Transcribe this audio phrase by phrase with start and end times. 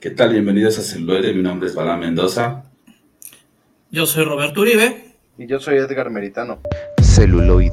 [0.00, 0.30] ¿Qué tal?
[0.30, 1.34] Bienvenidos a Celuloide.
[1.34, 2.62] Mi nombre es Bala Mendoza.
[3.90, 5.16] Yo soy Roberto Uribe.
[5.36, 6.60] Y yo soy Edgar Meritano.
[7.02, 7.72] Celuloide.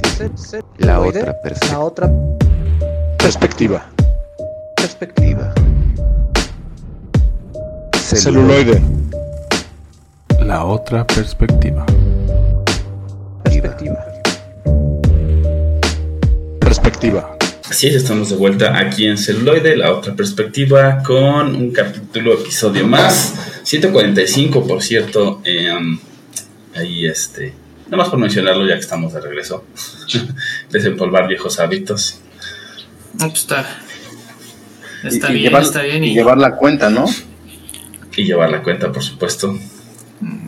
[0.80, 1.36] La otra
[1.70, 2.12] La otra
[3.20, 3.86] perspectiva.
[4.76, 5.54] Perspectiva.
[7.94, 8.82] Celuloide.
[10.39, 11.86] La otra perspectiva.
[13.44, 14.04] perspectiva.
[16.60, 17.34] Perspectiva.
[17.76, 22.88] Así es, estamos de vuelta aquí en Celuloide, la otra perspectiva, con un capítulo, episodio
[22.88, 23.36] más.
[23.64, 25.41] 145, por cierto.
[25.44, 25.99] em,
[26.73, 27.54] ahí, este.
[27.88, 29.66] Nada más por mencionarlo, ya que estamos de regreso.
[30.72, 32.22] Desempolvar viejos hábitos.
[33.20, 33.66] No, pues está.
[35.04, 36.02] Está y bien, llevar, está bien.
[36.05, 37.04] y Y, llevar la cuenta, ¿no?
[38.16, 39.60] Y llevar la cuenta, por supuesto,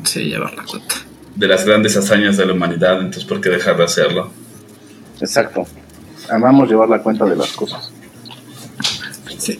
[0.05, 0.95] Sí, llevar la cuenta.
[1.35, 3.01] de las grandes hazañas de la humanidad.
[3.01, 4.31] Entonces, ¿por qué dejar de hacerlo?
[5.19, 5.67] Exacto.
[6.29, 7.91] Amamos llevar la cuenta de las cosas.
[9.37, 9.57] Sí.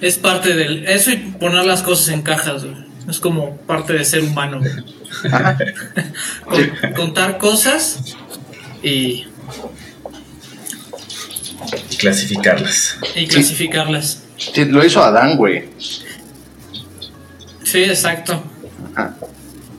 [0.00, 0.86] Es parte del.
[0.86, 2.76] Eso y poner las cosas en cajas, güey.
[3.08, 4.60] Es como parte de ser humano.
[4.60, 4.72] güey.
[6.44, 8.16] Con- contar cosas
[8.82, 9.26] y,
[11.90, 12.98] Y clasificarlas.
[13.14, 14.22] y clasificarlas.
[14.36, 15.68] Sí, lo hizo Adán, güey.
[17.62, 18.42] Sí, exacto.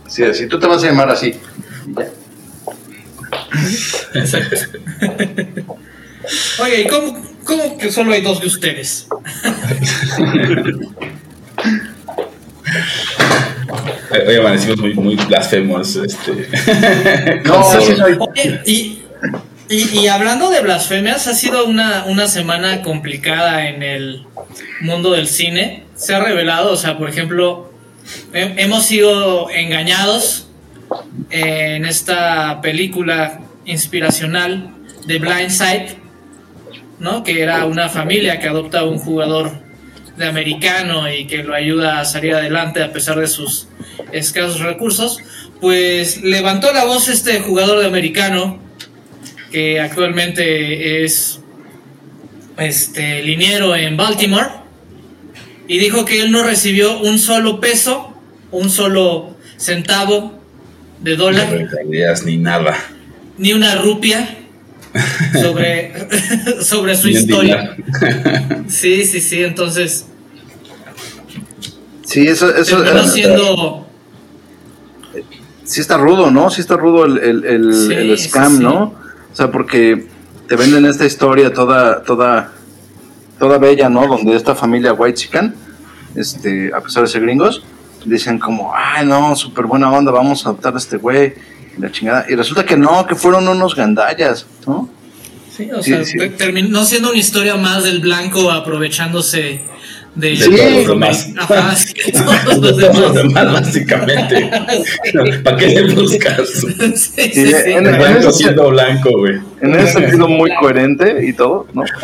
[0.07, 1.35] Sí, así tú te vas a llamar así.
[1.87, 2.07] Ya.
[4.13, 4.55] exacto.
[6.61, 9.07] Oye, ¿y cómo, cómo que solo hay dos de ustedes?
[14.13, 15.95] Eh, Hoy amanecimos muy, muy blasfemos.
[15.95, 16.47] Este.
[17.45, 17.61] No.
[17.67, 18.99] Oye, y,
[19.69, 24.25] y, y hablando de blasfemias, ha sido una, una semana complicada en el
[24.81, 25.83] mundo del cine.
[25.95, 27.71] Se ha revelado, o sea, por ejemplo,
[28.33, 30.47] he- hemos sido engañados
[31.29, 34.69] en esta película inspiracional
[35.07, 35.97] de Blindside,
[36.99, 37.23] ¿no?
[37.23, 39.51] Que era una familia que adopta a un jugador
[40.17, 43.67] de americano y que lo ayuda a salir adelante a pesar de sus
[44.11, 45.19] escasos recursos,
[45.59, 48.59] pues levantó la voz este jugador de americano
[49.51, 51.39] que actualmente es
[52.57, 54.49] este liniero en Baltimore
[55.67, 58.13] y dijo que él no recibió un solo peso,
[58.51, 60.39] un solo centavo
[61.01, 61.47] de dólar
[62.25, 62.77] ni nada.
[63.37, 64.37] ni una rupia
[65.33, 65.91] sobre,
[66.65, 67.75] sobre su historia.
[68.67, 70.07] Sí, sí, sí, entonces
[72.03, 73.85] Sí, eso, eso eh, siendo
[75.65, 76.49] sí está rudo, ¿no?
[76.49, 78.63] Sí está rudo el, el, el, Sí, el sí, scam, sí.
[78.63, 78.93] ¿no?
[79.31, 80.07] O sea, porque
[80.47, 82.51] te venden esta historia toda, toda,
[83.39, 84.07] toda bella, ¿no?
[84.07, 85.55] Donde esta familia White Chican,
[86.15, 87.63] este, a pesar de ser gringos,
[88.05, 91.33] dicen como, ay, no, súper buena onda, vamos a adoptar a este güey,
[91.75, 92.25] y la chingada.
[92.29, 94.89] Y resulta que no, que fueron unos gandallas, ¿no?
[95.55, 96.17] Sí, o Sí, sea, sí.
[96.37, 99.61] terminó siendo una historia más del blanco aprovechándose
[100.15, 101.29] de, De todos los demás.
[101.37, 103.13] Ajá, sí, de todos los Todos los demás.
[103.45, 104.49] demás, básicamente.
[105.43, 106.49] ¿Para qué le buscas?
[106.49, 107.71] Sí, sí, Sí, sí.
[107.71, 109.35] en- en Blanco ese- siendo blanco, güey.
[109.61, 111.83] En ese sentido muy coherente y todo, ¿no?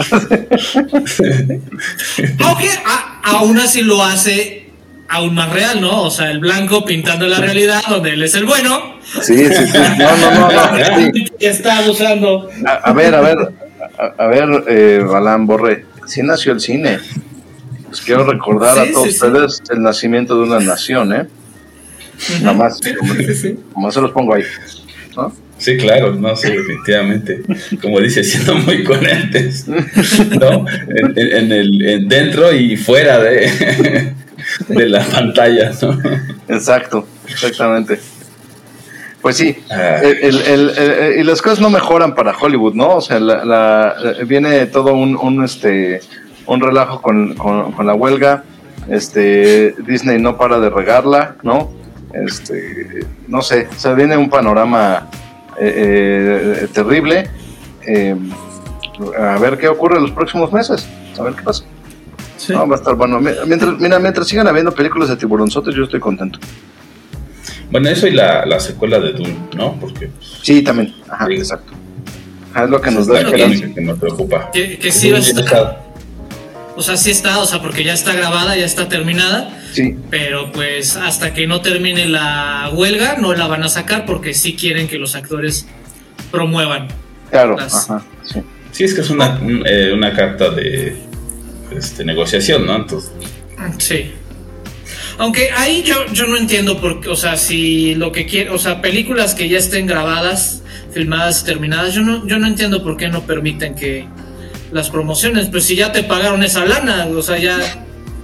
[2.39, 4.70] Aunque a- aún así lo hace
[5.11, 6.03] aún más real, ¿no?
[6.03, 8.95] O sea, el blanco pintando la realidad donde él es el bueno.
[9.21, 9.77] Sí, sí, sí.
[9.99, 11.11] No, no, no, no.
[11.13, 11.25] sí.
[11.39, 12.49] Está abusando.
[12.65, 13.37] A, a ver, a ver,
[13.99, 16.99] a, a ver, eh, Balán Borre, sí nació el cine.
[17.87, 19.25] Pues quiero recordar Sí, a todos sí, sí.
[19.25, 21.27] ustedes el nacimiento de una nación, ¿eh?
[22.41, 22.79] Nada más,
[23.75, 24.43] nomás se los pongo ahí.
[25.17, 25.33] ¿no?
[25.57, 27.41] Sí, claro, no, sí, definitivamente.
[27.81, 30.65] Como dice, siendo muy coherentes, ¿no?
[30.87, 34.13] En, en- en el, en dentro y fuera de,
[34.67, 35.97] de la pantalla, ¿no?
[36.47, 37.99] Exacto, exactamente.
[39.21, 39.97] Pues sí, Ah.
[40.01, 42.95] el- el- el- el- y las cosas no mejoran para Hollywood, ¿no?
[42.95, 46.01] O sea, la, la- viene todo un, un, este,
[46.47, 48.43] un relajo con, con- con la huelga.
[48.89, 51.71] Este, Disney no para de regarla, ¿no?
[52.13, 55.07] Este, no sé, o sea, viene un panorama
[55.59, 57.29] eh, eh, terrible.
[57.85, 58.15] Eh,
[59.19, 60.87] a ver qué ocurre en los próximos meses,
[61.19, 61.63] a ver qué pasa.
[62.45, 62.53] Sí.
[62.53, 63.19] No, va a estar bueno.
[63.19, 66.39] Mientras, mira, mientras sigan habiendo películas de tiburonzotes, yo estoy contento.
[67.69, 69.77] Bueno, eso y la, la secuela de Dune, ¿no?
[69.79, 70.93] Porque pues, Sí, también.
[71.09, 71.33] Ajá, Sí.
[71.35, 71.73] exacto.
[72.53, 74.49] Ajá, es lo que nos da Bueno, única que me preocupa.
[74.51, 75.43] Que, que sí va a estar.
[75.43, 75.77] está.
[76.75, 79.57] O sea, sí está, o sea, porque ya está grabada, ya está terminada.
[79.71, 84.33] Sí, Pero pues hasta que no termine la huelga no la van a sacar porque
[84.33, 85.67] sí quieren que los actores
[86.31, 86.87] promuevan.
[87.29, 87.55] claro.
[87.57, 88.41] Las- Ajá, sí.
[88.71, 90.97] Sí, es que es una, un- eh, una carta de
[91.75, 92.75] este, negociación, ¿no?
[92.75, 93.11] Entonces,
[93.77, 94.11] Sí.
[95.17, 98.57] Aunque ahí yo, yo no entiendo por qué, o sea, si lo que quiere, o
[98.57, 103.07] sea, películas que ya estén grabadas, filmadas, terminadas, yo no, yo no entiendo por qué
[103.07, 104.07] no permiten que
[104.71, 107.59] las promociones, pues si ya te pagaron esa lana, o sea, ya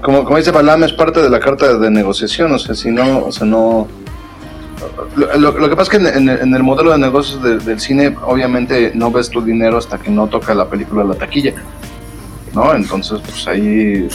[0.02, 3.26] como, como dice Balam, es parte de la carta de negociación, o sea, si no,
[3.26, 3.88] o sea, no...
[5.16, 8.16] Lo, lo que pasa es que en, en, el modelo de negocios de, del cine,
[8.24, 11.54] obviamente no ves tu dinero hasta que no toca la película la taquilla,
[12.54, 12.74] ¿no?
[12.74, 14.08] Entonces, pues ahí...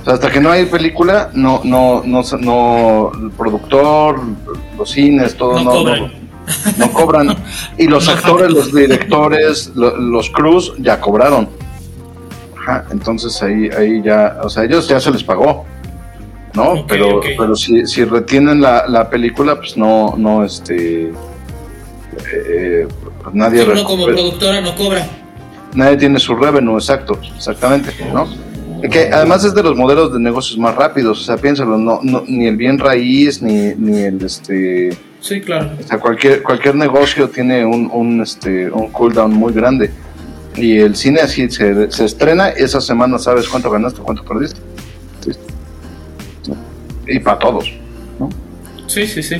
[0.00, 4.20] O sea, hasta que no hay película, no, no, no, no, el productor,
[4.76, 6.12] los cines, todo, no, no cobran.
[6.76, 7.36] No, cobran.
[7.78, 11.48] Y los actores, los directores, los, los crews ya cobraron.
[12.58, 15.64] Ajá, entonces ahí, ahí ya, o sea, ellos ya se les pagó.
[16.54, 16.84] ¿no?
[16.86, 21.12] pero, pero si, si retienen la, la, película, pues no, no, este,
[22.32, 22.88] eh,
[23.22, 23.64] pues nadie.
[23.64, 25.06] uno como productora no cobra.
[25.74, 28.28] Nadie tiene su revenue, exacto, exactamente, ¿no?
[28.90, 32.24] Que además es de los modelos de negocios más rápidos, o sea, piénsalo, no, no,
[32.26, 34.96] ni el bien raíz, ni, ni el, este...
[35.20, 35.70] Sí, claro.
[35.78, 39.90] O sea, cualquier, cualquier negocio tiene un, un, este, un cooldown muy grande.
[40.56, 44.60] Y el cine así se, se estrena, esa semana sabes cuánto ganaste, cuánto perdiste
[47.06, 47.72] y para todos.
[48.18, 48.28] ¿no?
[48.86, 49.36] Sí, sí, sí.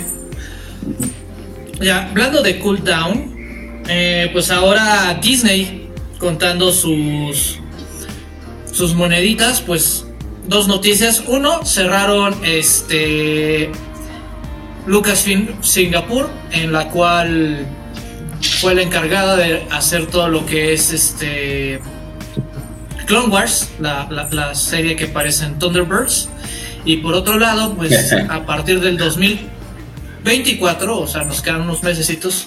[1.81, 5.82] Ya, hablando de Cool Down, eh, pues ahora Disney
[6.23, 7.59] contando sus
[8.73, 10.07] sus moneditas, pues
[10.47, 11.25] dos noticias.
[11.27, 13.71] Uno, cerraron este
[14.87, 17.67] Lucasfilm Singapur, en la cual
[18.61, 21.81] fue la encargada de hacer todo lo que es este
[23.07, 26.29] Clone Wars, la, la, la serie que aparece en Thunderbirds.
[26.85, 32.47] Y por otro lado, pues a partir del 2024, o sea, nos quedan unos mesecitos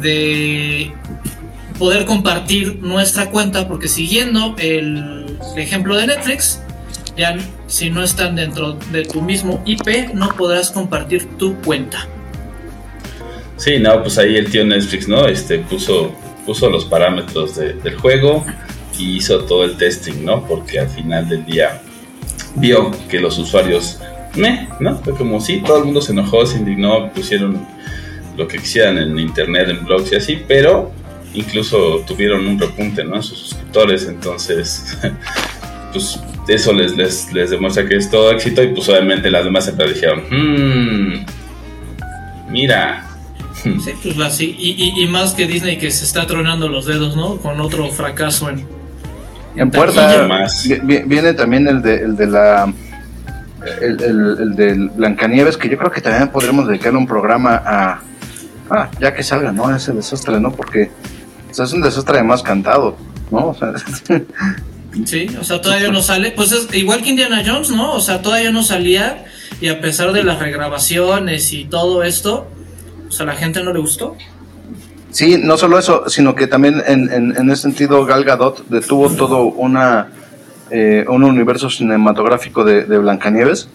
[0.00, 0.92] de
[1.78, 6.60] poder compartir nuestra cuenta, porque siguiendo el ejemplo de Netflix,
[7.16, 7.36] ya
[7.66, 12.06] si no están dentro de tu mismo IP, no podrás compartir tu cuenta.
[13.56, 15.26] Sí, no, pues ahí el tío Netflix, ¿no?
[15.26, 16.14] Este puso,
[16.44, 18.44] puso los parámetros del juego
[18.98, 20.46] y hizo todo el testing, ¿no?
[20.46, 21.80] Porque al final del día
[22.56, 23.98] vio que los usuarios,
[24.34, 24.98] me, ¿no?
[24.98, 27.66] Fue como si todo el mundo se enojó, se indignó, pusieron
[28.36, 30.92] lo que quisieran en internet, en blogs y así, pero
[31.34, 33.16] incluso tuvieron un repunte, ¿no?
[33.16, 34.98] En sus suscriptores, entonces,
[35.92, 36.18] pues
[36.48, 39.94] eso les, les, les, demuestra que es todo éxito y pues obviamente las demás empresas
[39.94, 41.26] dijeron, mmm,
[42.50, 43.02] mira.
[43.62, 47.38] Sí, pues así, y, y, más que Disney que se está tronando los dedos, ¿no?
[47.38, 48.64] Con otro fracaso en,
[49.56, 50.28] en puerta
[50.84, 52.72] viene también el de, el de la
[53.80, 58.00] el, el, del Blancanieves, que yo creo que también podremos dedicarle un programa a
[58.70, 59.74] ah, ya que salga, ¿no?
[59.74, 60.52] Ese desastre, ¿no?
[60.52, 60.90] Porque
[61.64, 62.96] es un desastre además cantado,
[63.30, 63.48] ¿no?
[63.48, 63.72] O sea,
[65.04, 66.32] sí, o sea, todavía no sale.
[66.32, 67.92] Pues es igual que Indiana Jones, ¿no?
[67.92, 69.24] O sea, todavía no salía
[69.60, 72.46] y a pesar de las regrabaciones y todo esto,
[73.08, 74.16] o sea, la gente no le gustó.
[75.10, 79.44] Sí, no solo eso, sino que también en, en, ese sentido Gal Gadot detuvo todo
[79.44, 80.08] una,
[80.70, 83.70] eh, un universo cinematográfico de, de Blancanieves,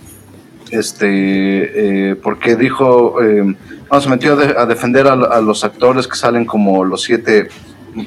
[0.72, 3.56] este, eh, porque dijo, eh,
[4.00, 7.50] se metió a, defender a, los actores que salen como los siete,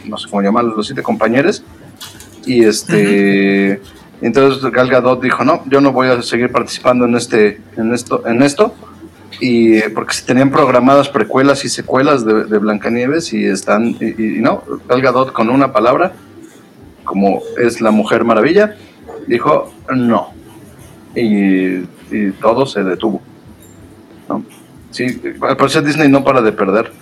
[0.06, 1.62] no sé cómo llamarlos, los siete compañeros,
[2.46, 3.80] y este,
[4.20, 8.26] entonces Gal Gadot dijo, no, yo no voy a seguir participando en este, en esto,
[8.26, 8.74] en esto,
[9.40, 14.62] y porque se tenían programadas precuelas y secuelas de, de Blancanieves y están, y, no,
[14.88, 16.12] Gal Gadot con una palabra,
[17.04, 18.76] como es la Mujer Maravilla,
[19.26, 20.30] dijo no.
[21.14, 21.94] Y,
[22.40, 23.20] todo se detuvo.
[24.28, 24.44] ¿no?
[24.90, 26.92] Sí, al parecer Disney no para de perder.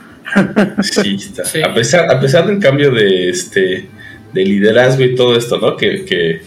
[0.82, 1.42] Sí, está.
[1.66, 3.88] A, pesar, a pesar del cambio de, este,
[4.32, 5.76] de liderazgo y todo esto, ¿no?
[5.76, 6.42] Que, que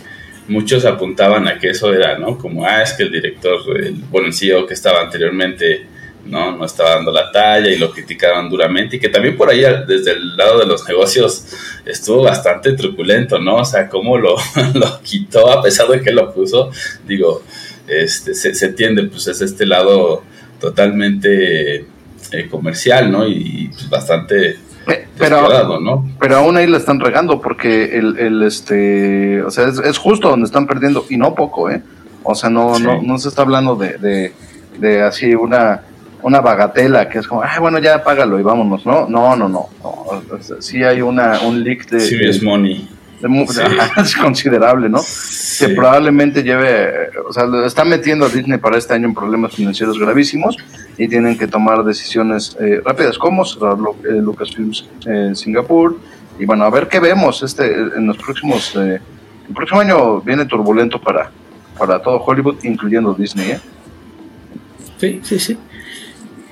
[0.47, 2.37] muchos apuntaban a que eso era, ¿no?
[2.37, 5.87] Como, ah, es que el director, el, bueno, el CEO que estaba anteriormente,
[6.25, 6.55] ¿no?
[6.55, 10.11] No estaba dando la talla y lo criticaban duramente y que también por ahí desde
[10.11, 11.45] el lado de los negocios
[11.85, 13.57] estuvo bastante truculento, ¿no?
[13.57, 14.35] O sea, cómo lo,
[14.73, 16.71] lo quitó a pesar de que lo puso,
[17.05, 17.43] digo,
[17.87, 20.23] este, se, se entiende, pues es este lado
[20.59, 21.85] totalmente
[22.31, 23.27] eh, comercial, ¿no?
[23.27, 24.57] Y pues, bastante
[25.17, 26.07] pero, ¿no?
[26.19, 30.45] pero aún ahí la están regando porque el, el este, o sea, es, justo donde
[30.45, 31.81] están perdiendo y no poco, ¿eh?
[32.23, 34.33] O sea, no, no, no se está hablando de,
[34.77, 35.81] de, así una,
[36.21, 39.07] una bagatela que es como, ay, bueno, ya págalo y vámonos, ¿no?
[39.07, 39.69] No, no, no.
[40.59, 41.99] sí hay una, un leak de.
[41.99, 42.87] Serious money.
[43.97, 45.01] es considerable, ¿no?
[45.59, 49.97] Que probablemente lleve, o sea, está metiendo a Disney para este año en problemas financieros
[49.97, 50.57] gravísimos
[50.97, 55.97] y tienen que tomar decisiones eh, rápidas, como cerrar eh, Lucasfilms en Singapur.
[56.37, 58.75] Y bueno, a ver qué vemos este en los próximos.
[58.75, 58.99] Eh,
[59.47, 61.31] el próximo año viene turbulento para,
[61.77, 63.51] para todo Hollywood, incluyendo Disney.
[63.51, 63.59] ¿eh?
[64.99, 65.57] Sí, sí, sí.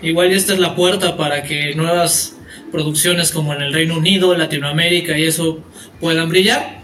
[0.02, 2.38] Igual esta es la puerta para que nuevas
[2.74, 5.60] producciones como en el Reino Unido, Latinoamérica y eso
[6.02, 6.82] puedan brillar.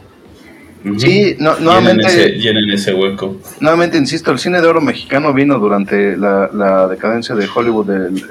[0.97, 2.03] Sí, no, nuevamente.
[2.03, 3.41] Llenen ese, llenen ese hueco.
[3.59, 7.89] Nuevamente, insisto, el cine de oro mexicano vino durante la, la decadencia de Hollywood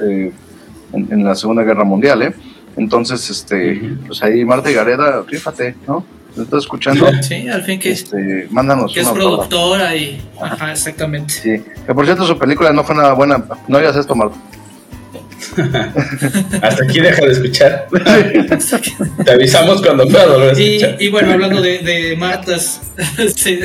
[0.08, 0.32] eh,
[0.94, 2.32] en, en la Segunda Guerra Mundial, ¿eh?
[2.78, 6.06] Entonces, este, pues ahí Marta y Gareda, fíjate, ¿no?
[6.36, 7.06] ¿Me estás escuchando?
[7.22, 10.22] Sí, al fin que, Este, mándanos que es productora y...
[10.40, 11.34] Ajá, exactamente.
[11.34, 13.44] Sí, que por cierto su película no fue nada buena.
[13.66, 14.36] No digas esto, Marta.
[16.62, 17.88] Hasta aquí deja de escuchar.
[19.24, 21.02] Te avisamos cuando pueda volver a Y, escuchar.
[21.02, 22.80] y bueno, hablando de, de Martas,
[23.36, 23.60] sí,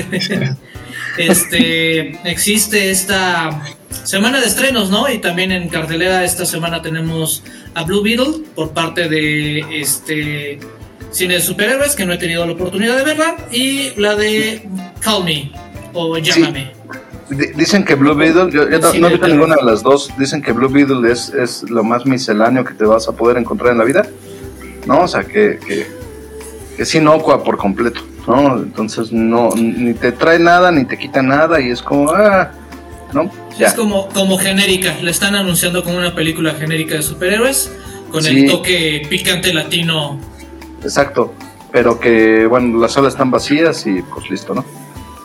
[1.17, 3.61] este, existe esta
[4.03, 5.09] semana de estrenos, ¿no?
[5.11, 7.43] Y también en cartelera esta semana tenemos
[7.75, 10.59] a Blue Beetle por parte de este
[11.11, 14.67] cine de superhéroes que no he tenido la oportunidad de verla y la de
[14.99, 15.51] Call Me
[15.93, 16.71] o Llámame.
[17.55, 20.11] Dicen que Blue Beetle, yo, yo no, he visto ninguna de las dos.
[20.17, 23.71] Dicen que Blue Beetle es, es lo más misceláneo que te vas a poder encontrar
[23.71, 24.05] en la vida.
[24.85, 25.01] ¿No?
[25.03, 25.87] O sea, que, que,
[26.75, 28.01] que es inocua por completo.
[28.27, 28.57] ¿No?
[28.57, 31.59] Entonces, no, ni te trae nada, ni te quita nada.
[31.61, 32.51] Y es como, ah,
[33.13, 33.29] ¿no?
[33.57, 33.67] Ya.
[33.67, 37.71] Es como, como genérica, le están anunciando como una película genérica de superhéroes
[38.11, 38.41] con Sí.
[38.45, 40.19] el toque picante latino.
[40.81, 41.33] Exacto.
[41.71, 44.63] Pero que, bueno, las salas están vacías y pues listo, ¿no?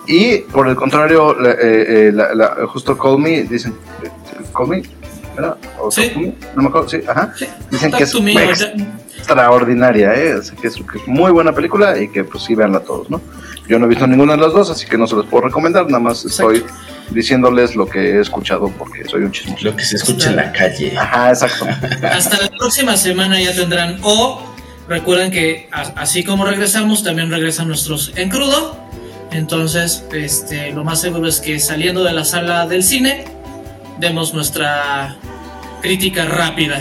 [0.08, 3.74] Y por el contrario, la- eh, eh, la- la- justo Call Me, dicen,
[4.56, 4.82] Call Me,
[5.36, 5.56] ¿verdad?
[5.78, 6.10] O Sí.
[6.16, 7.32] Me, no me acuerdo, sí, ajá.
[7.36, 8.72] Sí, Dicen Talk que es to me, ya-
[9.18, 10.42] extraordinaria, ¿eh?
[10.42, 13.20] Sea, que, es, que es muy buena película y que pues sí, veanla todos, ¿no?
[13.68, 15.84] Yo no he visto ninguna de las dos, así que no se las puedo recomendar,
[15.86, 16.64] nada más estoy
[17.10, 19.64] diciéndoles lo que he escuchado porque soy un chismoso.
[19.66, 20.96] Lo que se escucha en la calle.
[20.96, 21.66] Ajá, exacto.
[22.10, 23.98] Hasta la próxima semana ya tendrán.
[24.02, 24.42] O
[24.88, 28.87] recuerden que a- así como regresamos, también regresan nuestros en crudo.
[29.30, 33.24] Entonces, este, lo más seguro es que saliendo de la sala del cine,
[33.98, 35.16] demos nuestra
[35.82, 36.80] crítica rápida.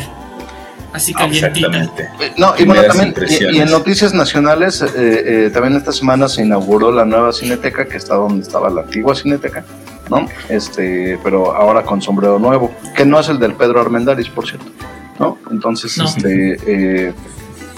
[0.94, 1.68] Así calientita.
[1.68, 2.04] Exactamente.
[2.22, 6.44] Eh, No, y bueno, también, y, en noticias nacionales, eh, eh, también esta semana se
[6.44, 9.66] inauguró la nueva cineteca, que está donde estaba la antigua cineteca,
[10.10, 10.28] ¿no?
[10.48, 14.72] Este, pero ahora con sombrero nuevo, que no es el del Pedro Armendáriz, por cierto,
[15.20, 15.38] ¿no?
[15.52, 16.06] Entonces, No.
[16.06, 17.14] este, eh,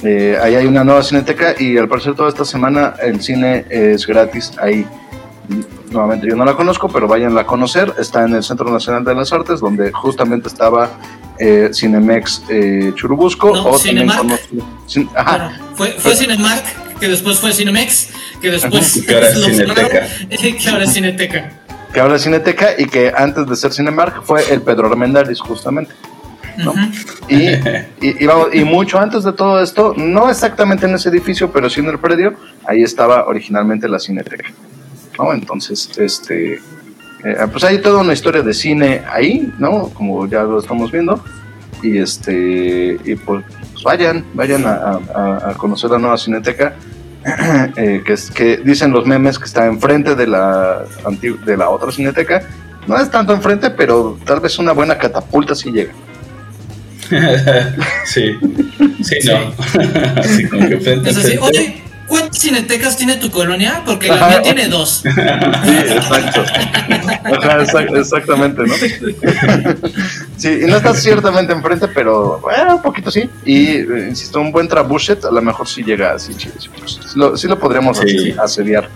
[0.03, 4.05] eh, ahí hay una nueva cineteca y al parecer toda esta semana el cine es
[4.07, 4.85] gratis ahí.
[5.91, 7.93] Nuevamente yo no la conozco, pero váyanla a conocer.
[7.97, 10.89] Está en el Centro Nacional de las Artes, donde justamente estaba
[11.39, 13.51] eh, Cinemex eh, Churubusco.
[13.55, 14.19] No, o también Cinemark.
[14.19, 16.63] conocido- Cin- ajá, Bueno, fue, fue Cinemark,
[16.99, 18.09] que después fue Cinemex,
[18.41, 20.07] que después que ahora es Cineteca.
[20.59, 21.51] que ahora es Cineteca.
[21.93, 25.91] que ahora es Cineteca y que antes de ser Cinemark fue el Pedro Armendáriz, justamente.
[26.57, 26.73] ¿No?
[27.27, 27.47] Y,
[28.01, 31.69] y, y vamos, y mucho antes de todo esto, no exactamente en ese edificio, pero
[31.69, 32.33] sí en el predio,
[32.65, 34.49] ahí estaba originalmente la Cineteca.
[35.17, 35.33] ¿no?
[35.33, 39.89] Entonces, este, eh, pues hay toda una historia de cine ahí, ¿no?
[39.89, 41.23] Como ya lo estamos viendo.
[41.83, 46.73] Y este, y pues, pues vayan, vayan a, a- a conocer la nueva Cineteca.
[47.75, 50.85] eh, que, que dicen los memes que está enfrente de la,
[51.45, 52.41] de la otra Cineteca.
[52.87, 55.91] No es tanto enfrente, pero tal vez una buena catapulta sí llega.
[58.05, 58.37] Sí.
[59.03, 59.53] Sí, no.
[60.49, 63.81] Como que frente oye, ¿cuántas cinetecas tiene tu colonia?
[63.85, 65.03] Porque la mía tiene dos.
[65.03, 66.43] Sí, exacto.
[66.43, 68.73] Ajá, exac- exactamente, ¿no?
[70.37, 73.29] Sí, y no está ciertamente enfrente, pero bueno, un poquito sí.
[73.45, 76.99] Y eh, insisto, un buen trabuchet a lo mejor sí llega así, sí, sí, sí
[77.15, 77.99] lo, sí lo podríamos
[78.41, 78.89] asediar.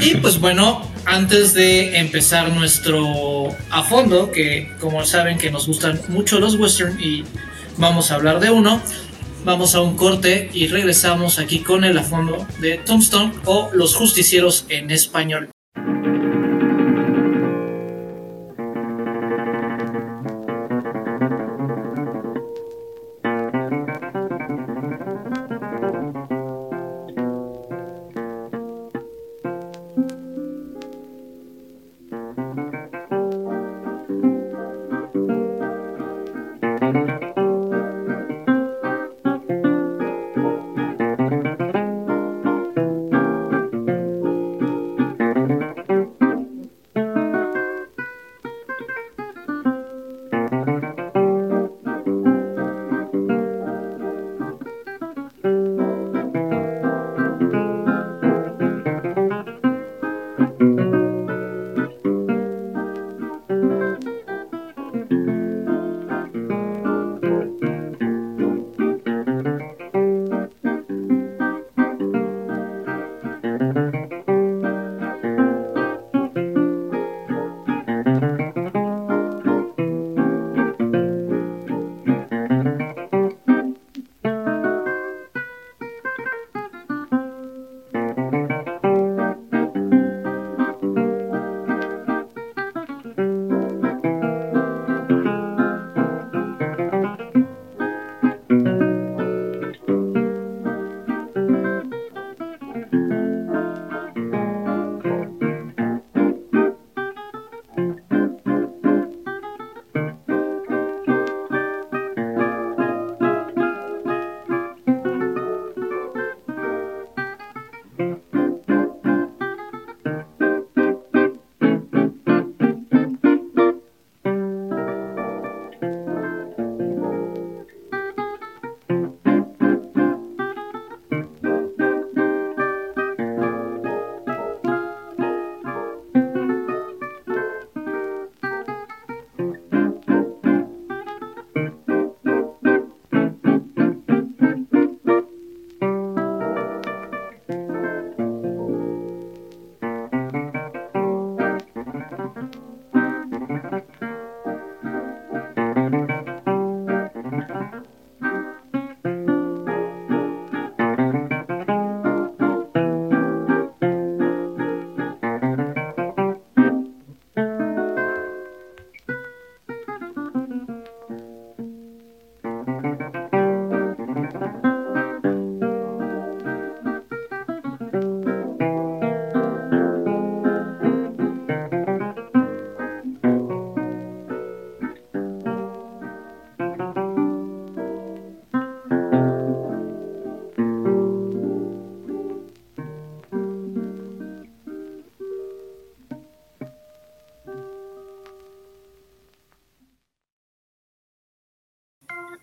[0.00, 6.00] Y pues bueno, antes de empezar nuestro a fondo, que como saben que nos gustan
[6.08, 7.24] mucho los western y
[7.76, 8.80] vamos a hablar de uno,
[9.44, 13.94] vamos a un corte y regresamos aquí con el a fondo de Tombstone o Los
[13.94, 15.50] Justicieros en español.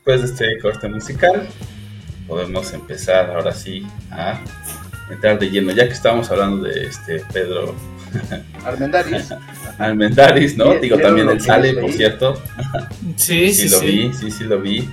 [0.05, 1.47] Después de este corte musical,
[2.27, 4.37] podemos empezar ahora sí a
[5.09, 7.73] entrar de lleno, ya que estábamos hablando de este Pedro
[8.65, 9.33] Armendaris.
[9.77, 10.75] Armendaris, ¿no?
[10.75, 12.41] Digo, también él sale, por cierto.
[13.15, 13.85] Sí, sí, sí, lo sí.
[13.85, 14.89] vi, sí, sí lo vi.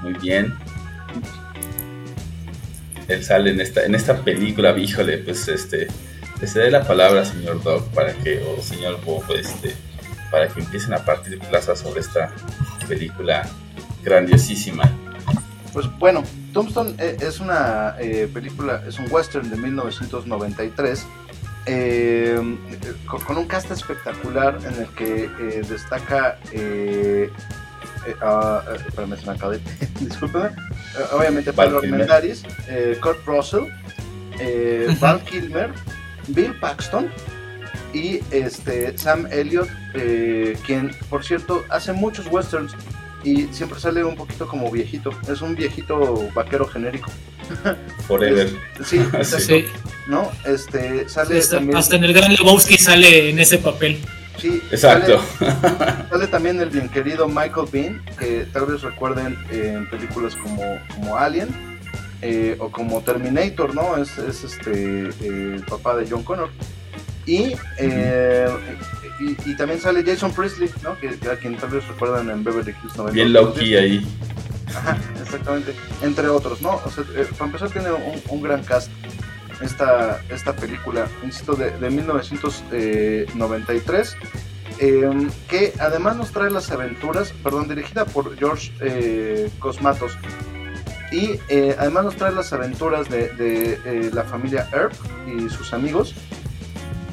[0.00, 0.54] Muy bien.
[3.08, 5.88] Él sale en esta, en esta película, híjole, pues este,
[6.40, 9.74] le cede la palabra señor Doc para que, o señor Bob, este,
[10.30, 12.32] para que empiecen a partir plaza sobre esta
[12.86, 13.50] película
[14.02, 14.84] grandiosísima.
[15.72, 21.06] Pues bueno, Tombstone eh, es una eh, película, es un western de 1993
[21.64, 22.38] eh,
[23.06, 26.36] con, con un cast espectacular en el que eh, destaca,
[28.20, 29.60] ah, espérame, se me
[30.00, 31.76] discúlpeme, Eh, obviamente Kilmer.
[31.76, 32.42] Armendáriz,
[33.00, 33.64] Kurt Russell.
[35.00, 35.70] Val Kilmer,
[36.28, 37.08] Bill Paxton
[37.92, 42.74] y este Sam Elliott, eh, quien por cierto hace muchos westerns
[43.24, 45.10] y siempre sale un poquito como viejito.
[45.30, 47.10] Es un viejito vaquero genérico.
[48.06, 48.50] Forever.
[48.84, 49.64] Sí, Sí,
[50.06, 50.30] ¿no?
[50.44, 51.76] Este sale hasta, también.
[51.76, 53.98] hasta en el Gran Lebowski sale en ese papel.
[54.38, 55.20] Sí, Exacto.
[55.38, 60.62] Sale, sale también el bien querido Michael Bean, que tal vez recuerden en películas como,
[60.94, 61.48] como Alien
[62.22, 63.96] eh, o como Terminator, ¿no?
[63.96, 66.50] Es, es este eh, el papá de John Connor.
[67.26, 68.48] Y, eh,
[69.20, 70.98] y, y también sale Jason Priestley, ¿no?
[70.98, 73.14] Que, a quien tal vez recuerdan en Beverly Hills 90210.
[73.14, 74.04] Bien low-key ahí.
[74.74, 75.76] Ajá, exactamente.
[76.02, 76.80] Entre otros, ¿no?
[76.84, 78.90] O sea, eh, para empezar tiene un, un gran cast
[79.62, 84.16] esta, esta película, insisto, de, de 1993,
[84.78, 90.18] eh, que además nos trae las aventuras, perdón, dirigida por George eh, Cosmatos,
[91.12, 94.92] y eh, además nos trae las aventuras de, de, eh, la familia Earp
[95.26, 96.14] y sus amigos,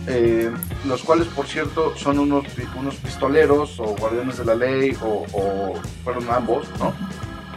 [0.10, 0.52] eh,
[0.86, 2.46] los cuales por cierto son unos,
[2.76, 6.94] unos pistoleros o guardianes de la ley o, o fueron ambos, ¿no?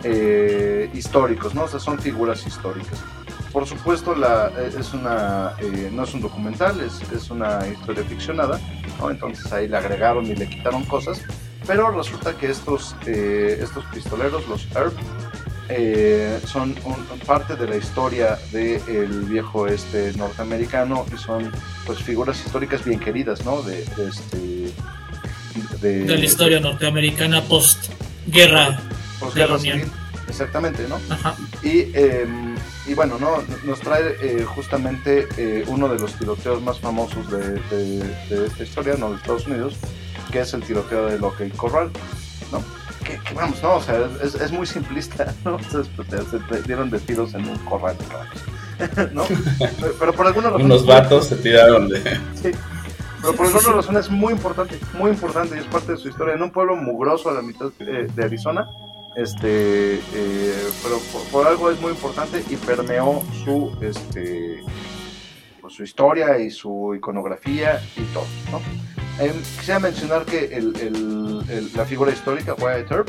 [0.04, 1.64] Eh, históricos, ¿no?
[1.64, 3.00] O sea, son figuras históricas.
[3.52, 8.02] Por supuesto, la, eh, es una, eh, no es un documental, es, es una historia
[8.04, 8.58] ficcionada,
[8.98, 9.10] ¿no?
[9.10, 11.20] Entonces ahí le agregaron y le quitaron cosas,
[11.66, 14.94] pero resulta que estos, eh, estos pistoleros, los Earp,
[15.74, 21.50] eh, son un- parte de la historia del viejo este norteamericano y son
[21.87, 23.62] pues figuras históricas bien queridas, ¿no?
[23.62, 24.72] De, de este
[25.80, 28.80] de, De la historia norteamericana post-guerra.
[29.35, 29.61] de Unión.
[29.61, 29.85] civil,
[30.28, 30.98] exactamente, ¿no?
[31.11, 31.35] Ajá.
[31.62, 32.26] Y, eh,
[32.87, 33.42] y bueno, ¿no?
[33.64, 38.62] nos trae eh, justamente eh, uno de los tiroteos más famosos de, de- de esta
[38.64, 39.76] historia, no de Estados Unidos,
[40.32, 41.90] que es el tiroteo de Lockheed Corral,
[42.50, 42.62] ¿no?
[43.18, 43.75] Que, que vamos, ¿no?
[43.77, 45.59] O sea, es, es muy simplista, ¿no?
[45.59, 49.25] Entonces, pues, se dieron de tiros en un corral de caballos, ¿no?
[49.81, 50.62] Pero- Pero por alguna razón...
[50.62, 51.98] Unos vatos se tiraron de.
[52.42, 52.51] Sí.
[53.20, 56.35] Pero por alguna razón es muy importante, muy importante y es parte de su historia.
[56.35, 58.68] En un pueblo mugroso a la mitad eh, de Arizona,
[59.14, 64.61] este, eh, pero por, por algo es muy importante y permeó su, este,
[65.61, 68.61] pues, su historia y su iconografía y todo, ¿no?
[69.20, 73.09] Eh, quisiera mencionar que el- el- el- la figura histórica, Wyatt Earp,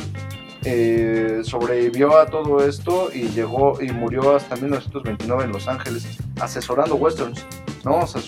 [0.66, 6.06] eh, sobrevivió a todo esto y llegó y murió hasta 1929 en Los Ángeles
[6.40, 7.46] asesorando westerns,
[7.84, 8.00] ¿no?
[8.00, 8.22] O sea,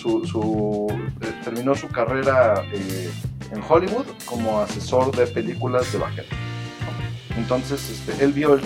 [1.22, 3.10] eh, terminó su carrera eh,
[3.52, 6.24] en Hollywood como asesor de películas de.
[6.30, 7.38] ¿no?
[7.38, 8.64] Entonces, este, él vio, el-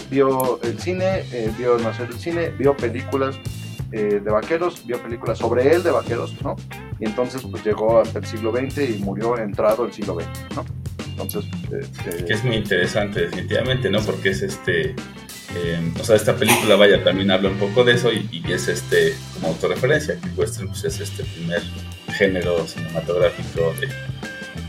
[0.80, 1.24] cine,
[1.58, 3.36] vio nacer el cine, vio películas
[3.92, 6.56] eh, de vaqueros, vio películas sobre él de vaqueros, ¿no?
[6.98, 10.64] Y entonces pues llegó hasta el siglo XX y murió entrado el siglo XX, ¿no?
[11.10, 14.00] Entonces, eh, eh, que es muy interesante definitivamente, ¿no?
[14.00, 14.94] Porque es este,
[15.54, 18.68] eh, o sea, esta película, vaya, también habla un poco de eso y, y es
[18.68, 21.60] este, como autorreferencia, que western pues, es este primer
[22.12, 23.88] género cinematográfico de,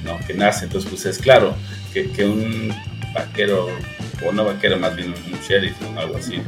[0.03, 0.17] ¿no?
[0.25, 1.55] que nace, entonces pues es claro
[1.93, 2.73] que, que un
[3.13, 3.67] vaquero,
[4.27, 5.99] o no vaquero, más bien un sheriff, ¿no?
[5.99, 6.41] algo así,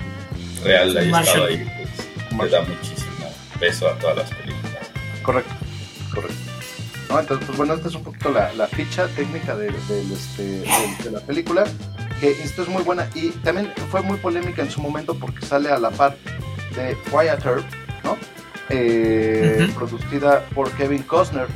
[0.64, 1.28] real, haya Marshall.
[1.28, 1.83] estado ahí, pues
[2.42, 4.90] le da muchísimo peso a todas las películas.
[5.22, 5.54] Correcto,
[6.14, 6.38] correcto.
[7.10, 7.20] ¿No?
[7.20, 10.64] Entonces, pues bueno, esta es un poquito la, la ficha técnica de, este,
[11.04, 11.66] de la película,
[12.20, 15.70] que esto es muy buena y también fue muy polémica en su momento porque sale
[15.70, 16.16] a la par
[16.76, 17.66] de Wyatt Earp,
[18.04, 18.18] ¿no?
[18.70, 19.70] Eh.
[19.76, 21.48] Producida por Kevin Costner,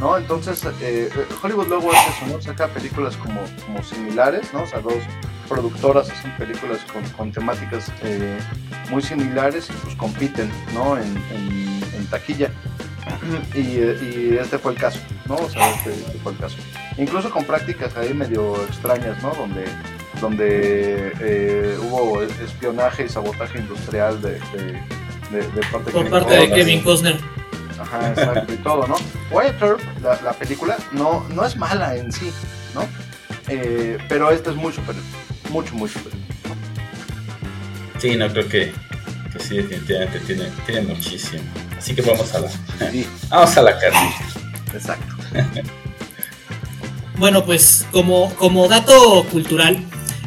[0.00, 0.16] ¿no?
[0.16, 1.10] Entonces, eh,
[1.42, 2.42] Hollywood luego hace eso, ¿no?
[2.42, 4.62] Saca películas como, como similares, ¿no?
[4.62, 4.94] O sea, dos
[5.48, 8.38] productoras hacen películas con, con temáticas eh,
[8.90, 10.96] muy similares y pues compiten, ¿no?
[10.96, 12.50] En, en- en taquilla.
[13.54, 15.36] Y, y este fue el caso, ¿no?
[15.36, 16.56] O sea, este, este fue el caso.
[16.98, 19.30] Incluso con prácticas ahí medio extrañas, ¿no?
[19.34, 19.64] Donde,
[20.20, 24.72] donde eh, hubo espionaje y sabotaje industrial de, de,
[25.30, 26.50] de- de parte Por parte de.
[26.50, 27.16] Kevin Costner.
[27.80, 28.96] Ajá, exacto, y todo, ¿no?
[29.30, 32.32] Wyatt Earp, la, la película, no, no es mala en sí,
[32.74, 32.86] ¿no?
[33.48, 35.04] Eh, pero esta es muy superior,
[35.50, 36.20] mucho, muy superior.
[37.98, 38.72] Sí, no creo que,
[39.32, 41.42] que sí, definitivamente tiene, tiene muchísimo.
[41.76, 42.48] Así que vamos a la,
[42.90, 44.24] Sí, vamos a la carnita.
[44.74, 45.14] exacto.
[47.18, 49.82] Bueno, pues como, como dato cultural,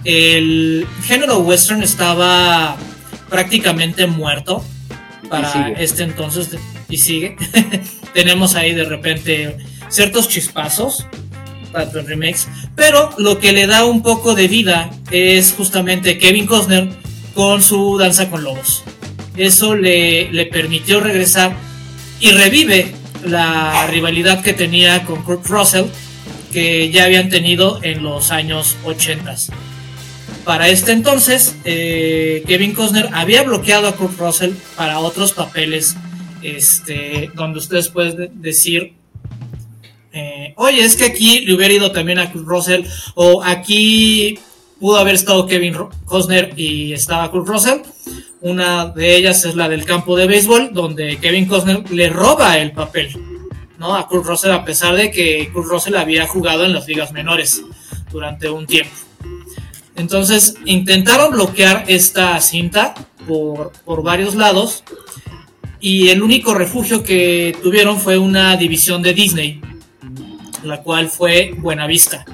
[0.06, 2.76] el género western estaba
[3.30, 4.64] prácticamente muerto
[5.30, 6.60] para este entonces de-
[6.90, 7.36] y sigue.
[8.14, 9.58] Tenemos ahí de repente
[9.90, 11.06] ciertos chispazos
[11.72, 16.48] tanto en remakes, pero lo que le da un poco de vida es justamente Kevin
[16.48, 16.90] Costner
[17.36, 18.84] con su Danza con Lobos.
[19.38, 21.56] Eso le, le permitió regresar
[22.20, 22.92] y revive
[23.24, 25.86] la rivalidad que tenía con Kurt Russell
[26.52, 29.36] que ya habían tenido en los años 80.
[30.46, 35.96] Para este entonces, eh, Kevin Costner había bloqueado a Kurt Russell para otros papeles,
[36.44, 38.94] este, donde ustedes pueden de- decir,
[40.12, 42.84] eh, oye, es que aquí le hubiera ido también a Kurt Russell,
[43.16, 44.40] o aquí
[44.80, 45.76] pudo haber estado Kevin
[46.06, 47.80] Costner y estaba Kurt Russell.
[48.42, 52.72] Una de ellas es la del campo de béisbol, donde Kevin Costner le roba el
[52.72, 53.10] papel.
[53.78, 53.96] ¿no?
[53.96, 57.64] a Kurt Russell a pesar de que Kurt Russell había jugado en las ligas menores
[58.12, 58.92] durante un tiempo.
[59.96, 62.94] Entonces intentaron bloquear esta cinta
[63.26, 64.84] por, por varios lados
[65.80, 69.62] y el único refugio que tuvieron fue una división de Disney,
[70.64, 72.26] la cual fue Buenavista.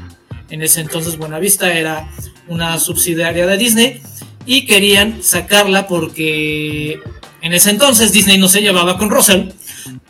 [0.50, 2.10] En ese entonces Buenavista era
[2.48, 4.02] una subsidiaria de Disney
[4.46, 7.00] y querían sacarla porque
[7.42, 9.50] en ese entonces Disney no se llevaba con Russell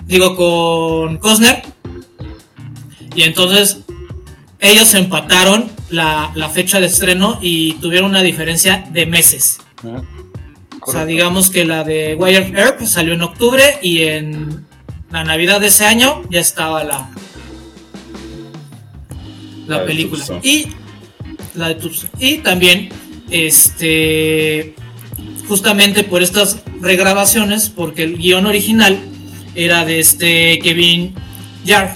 [0.06, 1.62] digo, con Costner.
[3.16, 3.80] Y entonces
[4.60, 9.60] ellos empataron la, la fecha de estreno y tuvieron una diferencia de meses.
[10.88, 14.66] O sea, digamos que la de Wire Earp salió en octubre y en
[15.12, 17.10] la Navidad de ese año ya estaba la,
[19.68, 20.24] la película.
[20.44, 20.68] Y
[21.56, 22.10] la de Tucson.
[22.20, 22.90] Y también,
[23.32, 24.76] este,
[25.48, 29.00] justamente por estas regrabaciones, porque el guion original
[29.56, 31.16] era de este Kevin
[31.66, 31.96] Yard,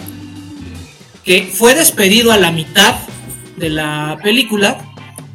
[1.24, 2.96] que fue despedido a la mitad
[3.58, 4.89] de la película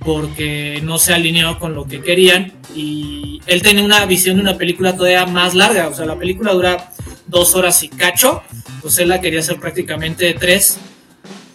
[0.05, 4.59] porque no se alineó con lo que querían y él tenía una visión de una
[4.59, 6.93] película todavía más larga, o sea, la película dura
[7.27, 8.43] dos horas y cacho,
[8.83, 10.79] pues él la quería hacer prácticamente de tres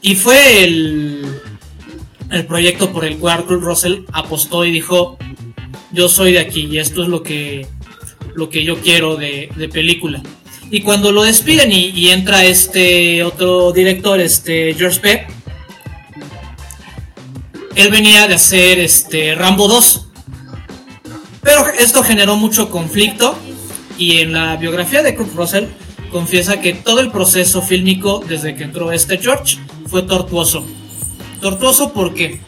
[0.02, 1.42] y fue el,
[2.32, 5.18] el proyecto por el cual Russell apostó y dijo,
[5.92, 7.68] yo soy de aquí y esto es lo que,
[8.34, 10.22] lo que yo quiero de, de película.
[10.72, 15.28] Y cuando lo despiden y, y entra este otro director, este George Peck,
[17.76, 20.08] él venía de hacer este Rambo 2.
[21.42, 23.38] Pero esto generó mucho conflicto
[23.98, 25.66] y en la biografía de Kurt Russell
[26.12, 30.66] confiesa que todo el proceso fílmico desde que entró este George fue tortuoso.
[31.42, 32.42] Tortuoso ¿por qué?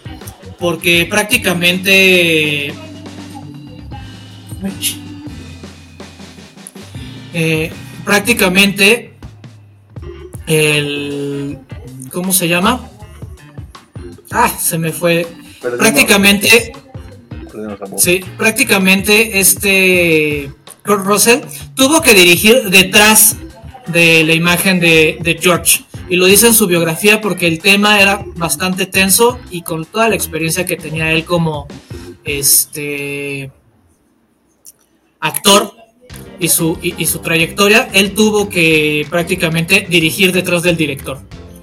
[0.59, 2.73] Porque prácticamente
[7.33, 7.71] eh,
[8.03, 9.13] prácticamente
[10.47, 11.59] el
[12.11, 12.90] ¿cómo se llama?
[14.31, 15.25] Ah, se me fue.
[15.61, 16.73] Perdimos- Prácticamente.
[17.97, 20.49] Sí, prácticamente este
[20.85, 21.39] Kurt Russell
[21.75, 23.35] tuvo que dirigir detrás
[23.87, 25.83] de la imagen de, de George.
[26.07, 30.07] Y lo dice en su biografía porque el tema era bastante tenso y con toda
[30.09, 31.67] la experiencia que tenía él como
[32.23, 33.51] este
[35.19, 35.73] actor
[36.39, 41.19] y su, y, y su trayectoria, él tuvo que prácticamente dirigir detrás del director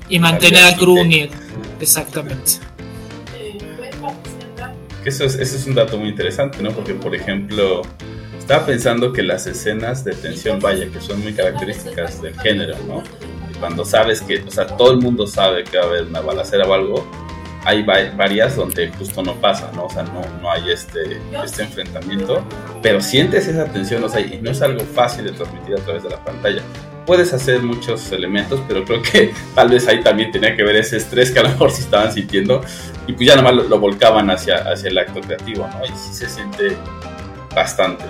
[0.09, 1.31] y mantener a crew unido.
[1.81, 2.53] Exactamente.
[5.05, 6.71] Eso es, eso es un dato muy interesante, ¿no?
[6.73, 7.83] Porque, por ejemplo,
[8.39, 13.03] estaba pensando que las escenas de tensión, vaya, que son muy características del género, ¿no?
[13.61, 16.67] Cuando sabes que, o sea, todo el mundo sabe que va a haber una balacera
[16.67, 17.11] o algo,
[17.65, 19.87] hay va- varias donde justo no pasa, ¿no?
[19.87, 22.45] O sea, no, no hay este, este enfrentamiento,
[22.83, 26.03] pero sientes esa tensión, o sea, y no es algo fácil de transmitir a través
[26.05, 26.63] de la pantalla.
[27.09, 30.99] Puedes hacer muchos elementos, pero creo que tal vez ahí también tenía que ver ese
[30.99, 32.61] estrés que a lo mejor sí estaban sintiendo
[33.07, 35.87] y pues ya nomás lo, lo volcaban hacia, hacia el acto creativo, ¿no?
[35.87, 36.77] Y sí se siente
[37.57, 38.05] bastante.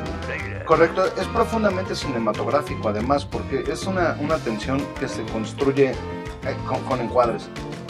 [0.65, 6.83] Correcto, es profundamente cinematográfico además, porque es una, una tensión que se construye eh, con,
[6.83, 7.49] con encuadres,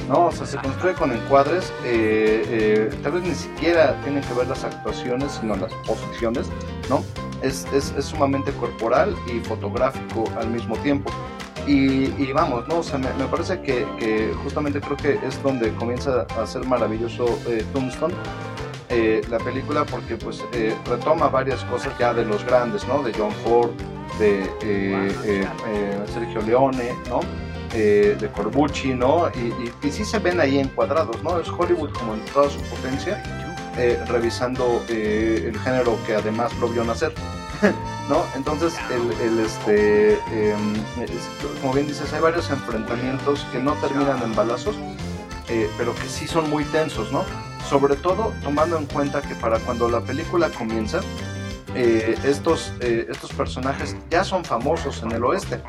[0.09, 0.27] ¿no?
[0.27, 4.49] O sea, se construye con encuadres, eh, eh, tal vez ni siquiera tienen que ver
[4.49, 6.49] las actuaciones, sino las posiciones,
[6.89, 7.05] ¿no?
[7.43, 11.11] Es, es, es sumamente corporal y fotográfico al mismo tiempo.
[11.67, 12.79] Y, y vamos, ¿no?
[12.79, 16.65] O sea, me, me parece que, que justamente creo que es donde comienza a ser
[16.65, 18.15] maravilloso eh, Tombstone,
[19.29, 23.03] la película porque pues eh, retoma varias cosas ya de los grandes, ¿no?
[23.03, 23.71] De John Ford,
[24.19, 24.45] de
[26.13, 27.21] Sergio Leone, ¿no?
[27.75, 29.29] Eh, de Corbucci, ¿no?
[29.29, 31.39] Y, sí se ven ahí encuadrados, ¿no?
[31.39, 33.23] Es Hollywood como en toda su potencia,
[33.77, 37.13] eh, revisando eh, el género que además lo vio nacer.
[38.09, 38.25] ¿No?
[38.35, 40.75] Entonces, el, este, em,
[41.61, 44.77] como bien dices, hay varios enfrentamientos que no terminan en balazos,
[45.77, 47.25] pero que sí son muy tensos, ¿no?
[47.69, 51.01] Sobre todo tomando en cuenta que para cuando la película comienza,
[51.75, 55.61] estos, estos personajes ya son famosos en el oeste,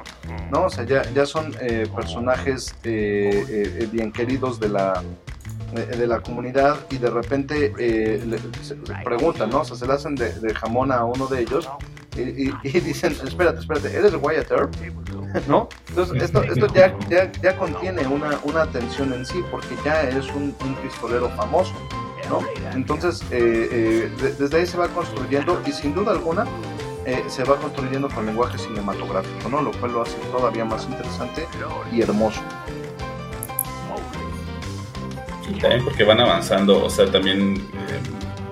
[0.51, 0.65] ¿no?
[0.65, 1.53] O sea, ya, ya son
[1.95, 5.03] personajes bien queridos de la,
[5.73, 8.39] de, la comunidad y de repente eh, le,
[9.03, 9.61] preguntan, ¿no?
[9.61, 11.69] O sea, se le hacen de, jamón a uno de ellos
[12.15, 14.75] y, dicen, espérate, espérate, ¿eres Wyatt Earp?
[15.47, 15.69] ¿No?
[15.89, 20.27] Entonces, esto, esto ya, ya, ya contiene una, una tensión en sí porque ya es
[20.33, 21.73] un, pistolero famoso.
[22.29, 22.41] ¿No?
[22.73, 26.45] Entonces, eh, eh, desde ahí se va construyendo y sin duda alguna
[27.27, 29.63] se va construyendo con lenguaje cinematográfico, ¿no?
[29.63, 31.47] Lo cual lo hace todavía más interesante
[31.91, 32.39] y hermoso
[35.57, 37.99] también porque van avanzando, o sea, también eh,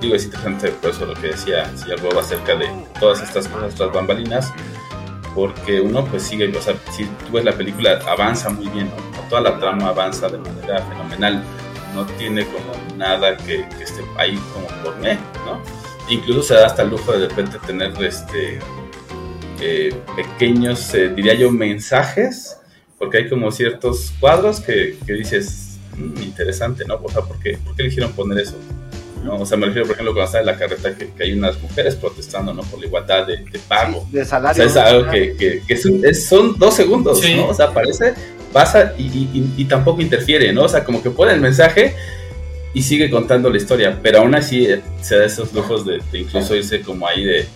[0.02, 2.68] digo, es interesante por eso lo que decía señor Bob acerca de
[3.00, 4.54] todas estas cosas, estas bambalinas,
[5.36, 8.92] porque uno pues sigue, o sea, si tú ves la película, avanza muy bien,
[9.30, 11.44] toda la trama avanza de manera fenomenal,
[11.97, 15.60] no tiene como nada que, esté ahí como por mí, ¿no?
[16.10, 18.60] Incluso se da hasta el lujo de, de repente tener este
[19.60, 22.57] eh, pequeños, eh, diría yo, mensajes,
[22.99, 25.79] porque hay como ciertos cuadros que, que dices,
[26.21, 26.99] interesante, ¿no?
[27.03, 28.55] O sea, ¿por qué, ¿por qué eligieron poner eso?
[29.23, 29.38] ¿no?
[29.38, 31.95] O sea, me refiero, por ejemplo, cuando está en la carreta que, hay unas mujeres
[31.95, 32.62] protestando, ¿no?
[32.62, 34.07] Por la igualdad de, pago.
[34.12, 34.65] de salario.
[34.65, 37.47] O sea, es algo que, que, son dos segundos, ¿no?
[37.47, 38.13] O sea, aparece,
[38.58, 40.63] pasa y, y, y, tampoco interfiere, ¿no?
[40.63, 41.96] O sea, como que pone el mensaje
[42.74, 46.56] y sigue contando la historia, pero aún así eh, se da esos lujos de, incluso
[46.56, 47.48] irse como ahí de,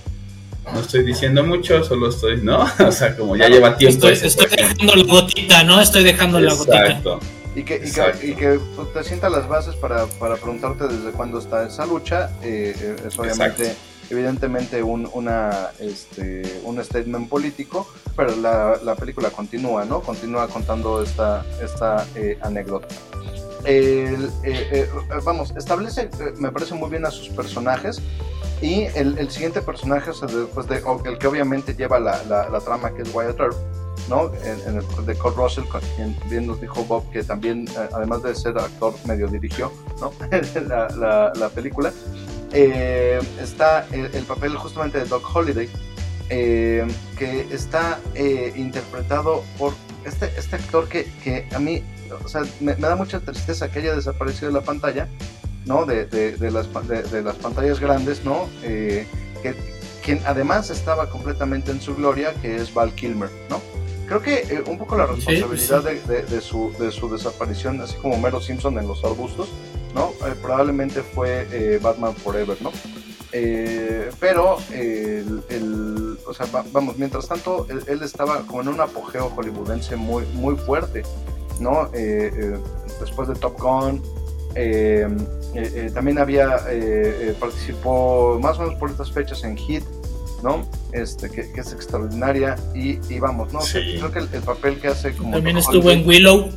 [0.71, 2.67] no estoy diciendo mucho, solo estoy, ¿no?
[2.87, 4.07] O sea, como ya lleva tiempo.
[4.07, 5.81] Estoy, estoy dejando la gotita, ¿no?
[5.81, 6.85] Estoy dejando la gotita.
[6.85, 7.19] Exacto.
[7.55, 11.11] Y que, y que, y que, pues, te sienta las bases para, para, preguntarte desde
[11.13, 12.29] cuándo está esa lucha.
[12.43, 13.75] Eh, eh, es obviamente,
[14.11, 20.01] evidentemente, un, una, este, un statement político, pero la, la, película continúa, ¿no?
[20.01, 22.87] Continúa contando esta, esta eh, anécdota.
[25.23, 28.01] vamos, establece, me parece muy bien a sus personajes.
[28.61, 32.93] Y el, el siguiente personaje, después de, el que obviamente lleva la, la, la trama,
[32.93, 33.55] que es Wyatt Earp,
[34.09, 34.31] ¿no?
[34.43, 35.63] En, el de Kurt Russell,
[35.95, 40.11] quien bien nos dijo Bob que también, eh, además de ser actor, medio dirigió ¿no?
[40.67, 41.91] la, la, película.
[42.53, 45.69] Eh, está el, papel justamente de Doc Holiday,
[46.29, 46.85] eh,
[47.17, 47.99] que está
[48.55, 49.73] interpretado por
[50.05, 51.83] este, este actor que, que a mí,
[52.23, 55.07] o sea, me, da mucha tristeza que haya desaparecido de la pantalla,
[55.65, 55.85] ¿no?
[55.85, 58.49] De, de, de las, de, las pantallas grandes, ¿no?
[58.61, 59.05] que,
[60.03, 63.61] quien además estaba completamente en su gloria, que es Val Kilmer, ¿no?
[64.11, 68.41] creo que eh, un poco la responsabilidad De, su, de su desaparición, así como Mero
[68.41, 69.47] Simpson en los arbustos,
[69.93, 70.11] ¿no?
[70.25, 72.71] Eh, probablemente fue eh, Batman Forever, ¿no?
[74.19, 80.25] pero, el, o sea, vamos, mientras tanto, él, estaba como en un apogeo hollywoodense muy,
[80.33, 81.03] muy fuerte,
[81.57, 81.89] ¿no?
[82.99, 84.03] después de Top Gun,
[85.93, 86.57] también había,
[87.39, 89.85] participó más o menos por estas fechas en Hit,
[90.43, 90.65] ¿no?
[90.91, 93.59] Este, que, es extraordinaria y, vamos, ¿no?
[93.59, 95.31] creo que el, papel que hace como...
[95.31, 96.49] También estuvo en Willow.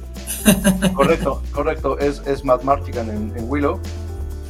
[0.94, 3.80] Correcto, correcto, es, es Matt Martigan en, Willow.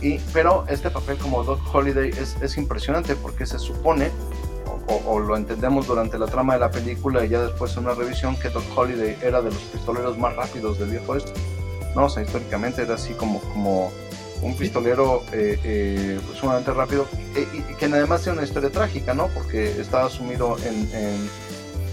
[0.00, 4.10] Y, pero este papel como Doc Holiday es, es impresionante porque se supone,
[4.86, 8.36] o, lo entendemos durante la trama de la película y ya después en una revisión,
[8.36, 11.32] que Doc Holiday era de los pistoleros más rápidos del viejo este.
[11.94, 12.06] ¿no?
[12.06, 13.90] O sea, históricamente era así como, como
[14.44, 19.28] un pistolero eh, eh, sumamente rápido eh, y que además tiene una historia trágica, ¿no?
[19.28, 20.88] Porque estaba sumido en,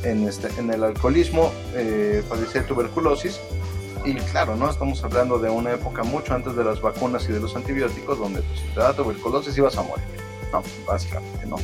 [0.04, 3.40] en, este, en el alcoholismo, eh, padecía tuberculosis
[4.04, 4.70] y claro, ¿no?
[4.70, 8.42] Estamos hablando de una época mucho antes de las vacunas y de los antibióticos donde
[8.42, 10.04] pues, si te da tuberculosis ibas a morir,
[10.52, 10.62] ¿no?
[10.86, 11.56] Básicamente, ¿no?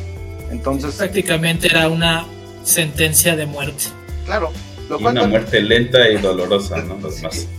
[0.50, 0.96] Entonces...
[0.96, 2.26] Prácticamente era una
[2.64, 3.86] sentencia de muerte.
[4.26, 4.52] Claro.
[4.88, 6.98] Lo cual, una muerte lenta y dolorosa, ¿no?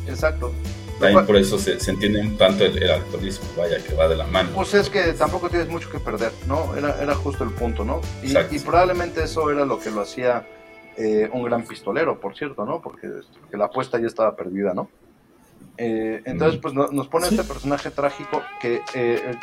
[0.06, 0.54] Exacto.
[0.98, 4.26] También por eso se, se entiende un tanto el, alcoholismo, vaya, que va de la
[4.26, 4.50] mano.
[4.54, 6.76] Pues es que tampoco tienes mucho que perder, ¿no?
[6.76, 8.00] Era, era justo el punto, ¿no?
[8.22, 10.44] Y, y probablemente eso era lo que lo hacía
[10.96, 12.80] eh, un gran pistolero, por cierto, ¿no?
[12.82, 13.08] Porque,
[13.52, 14.90] la apuesta ya estaba perdida, ¿no?
[15.76, 19.36] Eh, entonces, pues nos pone este personaje trágico que eh,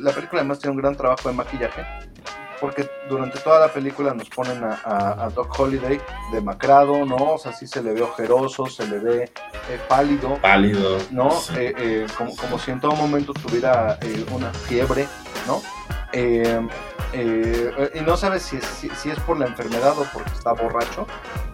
[0.00, 1.84] la película además tiene un gran trabajo de maquillaje
[2.60, 6.00] porque durante toda la película nos ponen a, Doc Holiday
[6.32, 7.16] demacrado, ¿no?
[7.16, 10.36] O sea, sí se le ve ojeroso, se le ve eh, pálido.
[10.42, 10.98] Pálido.
[11.10, 11.30] ¿No?
[11.56, 13.98] Eh, eh, como, como, si en todo momento tuviera
[14.32, 15.08] una fiebre,
[15.46, 15.62] ¿no?
[16.12, 21.06] y no sabes si es, si, es por la enfermedad o porque está borracho,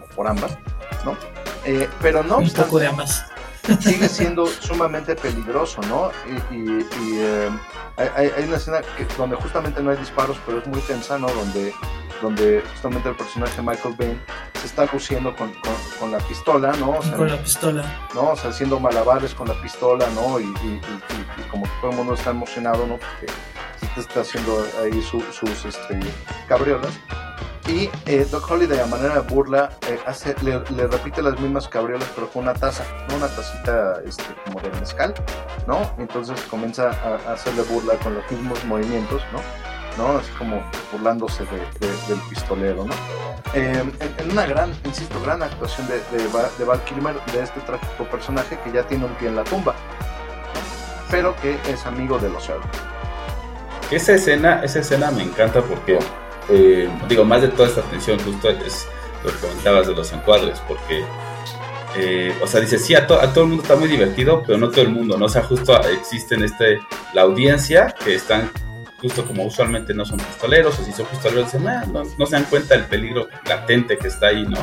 [0.03, 0.57] o por ambas,
[1.05, 1.15] ¿no?
[2.01, 3.23] pero no Un poco de ambas.
[3.79, 6.11] sigue siendo sumamente peligroso, ¿no?
[6.51, 6.81] Y,
[7.19, 7.49] eh,
[7.97, 11.27] hay, hay, una escena que, donde justamente no hay disparos, pero es muy tensa, ¿no?
[11.27, 11.73] Donde,
[12.21, 14.21] donde justamente el personaje Michael Bain
[14.59, 15.51] se está luciendo con,
[15.99, 16.99] con, la pistola, ¿no?
[17.15, 17.83] con la pistola.
[18.13, 18.31] ¿no?
[18.31, 20.39] O sea, haciendo malabares con la pistola, ¿no?
[20.39, 20.81] Y, y,
[21.49, 22.97] como que todo el mundo está emocionado, ¿no?
[22.97, 23.25] Porque
[23.97, 25.99] está haciendo ahí sus este,
[26.47, 26.99] cabriolas.
[27.67, 32.07] Y eh, Doc Holiday, a manera de burla, eh, hace, le, repite las mismas cabriolas,
[32.15, 33.17] pero con una taza, ¿no?
[33.17, 35.13] Una tacita este, como de mezcal,
[35.67, 35.91] ¿no?
[35.97, 39.41] entonces comienza a, hacerle burla con los mismos movimientos, ¿no?
[39.97, 40.17] ¿no?
[40.17, 40.63] Así como
[40.93, 42.93] burlándose del pistolero, ¿no?
[43.53, 48.57] Eh, en, una gran, insisto, gran actuación de, de, Val Kilmer, de este trágico personaje
[48.63, 49.75] que ya tiene un pie en la tumba,
[51.11, 52.65] pero que es amigo de los cerdos.
[53.91, 55.97] Esa escena, esa escena me encanta porque
[56.49, 58.87] eh, digo, más de toda esta atención justo es
[59.23, 61.03] lo que comentabas de los encuadres, porque,
[61.97, 64.81] eh, o sea, dice, sí, a, todo el mundo está muy divertido, pero no todo
[64.81, 65.25] el mundo, ¿no?
[65.25, 66.79] O sea, justo existen este,
[67.13, 68.49] la audiencia que están
[69.01, 72.31] justo como usualmente no son pistoleros, o si son pistoleros dicen, ah, no, no, se
[72.31, 74.57] dan cuenta del peligro latente que está ahí, ¿no?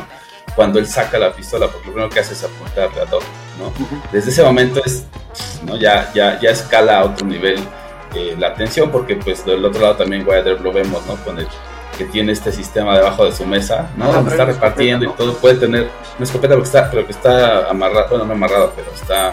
[0.55, 3.21] Cuando él saca la pistola, porque lo primero que hace es apuntarle a todo,
[3.59, 3.71] ¿no?
[4.11, 5.05] Desde ese momento es,
[5.63, 5.77] ¿no?
[5.77, 7.59] Ya, ya, ya escala a otro nivel
[8.15, 11.15] eh, la atención, porque pues del otro lado también Wilder lo vemos, ¿no?
[11.17, 11.47] Con el
[11.97, 14.11] que tiene este sistema debajo de su mesa, ¿no?
[14.11, 15.33] Donde está repartiendo y todo.
[15.35, 18.91] Puede tener una escopeta, pero que está, pero que está amarrado, bueno, no amarrado, pero
[18.93, 19.29] está.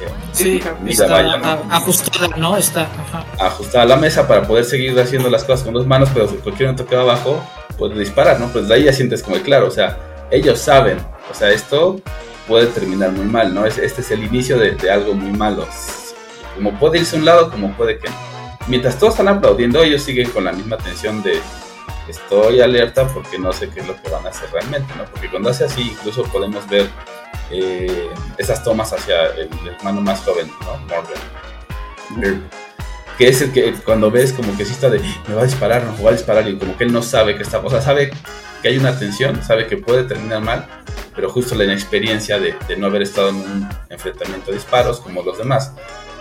[0.00, 1.18] Eh, sí, está
[1.70, 2.56] ajustada, ¿no?
[2.56, 2.88] Está
[3.38, 6.36] ajustada a la mesa para poder seguir haciendo las cosas con dos manos, pero si
[6.36, 7.42] cualquier momento queda abajo,
[7.76, 8.48] puede disparar, ¿no?
[8.48, 9.98] Pues de ahí ya sientes como claro, o sea,
[10.30, 10.98] ellos saben,
[11.30, 12.00] o sea, esto
[12.48, 13.66] puede terminar muy mal, ¿no?
[13.66, 15.66] Este es el inicio de, de algo muy malo.
[16.60, 18.10] Como puede irse a un lado, como puede que
[18.66, 21.40] Mientras todos están aplaudiendo, ellos siguen con la misma tensión de
[22.06, 25.06] estoy alerta porque no sé qué es lo que van a hacer realmente, ¿no?
[25.06, 26.86] Porque cuando hace así, incluso podemos ver
[27.50, 30.76] eh, esas tomas hacia el, hermano más joven, ¿no?
[30.86, 32.44] Morgan.
[33.16, 35.82] Que es el que cuando ves como que sí está de me va a disparar,
[35.84, 37.80] no me va a disparar, y como que él no sabe que está, o sea,
[37.80, 38.10] sabe
[38.60, 40.68] que hay una tensión, sabe que puede terminar mal,
[41.16, 45.22] pero justo la inexperiencia de, de no haber estado en un enfrentamiento de disparos como
[45.22, 45.72] los demás.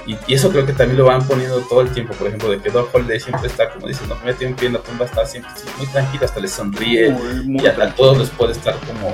[0.08, 2.70] Y, eso creo que también lo van poniendo todo el tiempo, por ejemplo, de que
[2.70, 5.26] Doc Holiday siempre está, como dicen, no me mete un pie en la tumba, está
[5.26, 7.16] siempre muy tranquilo, hasta le sonríe,
[7.46, 9.14] y a, todos les puede estar como,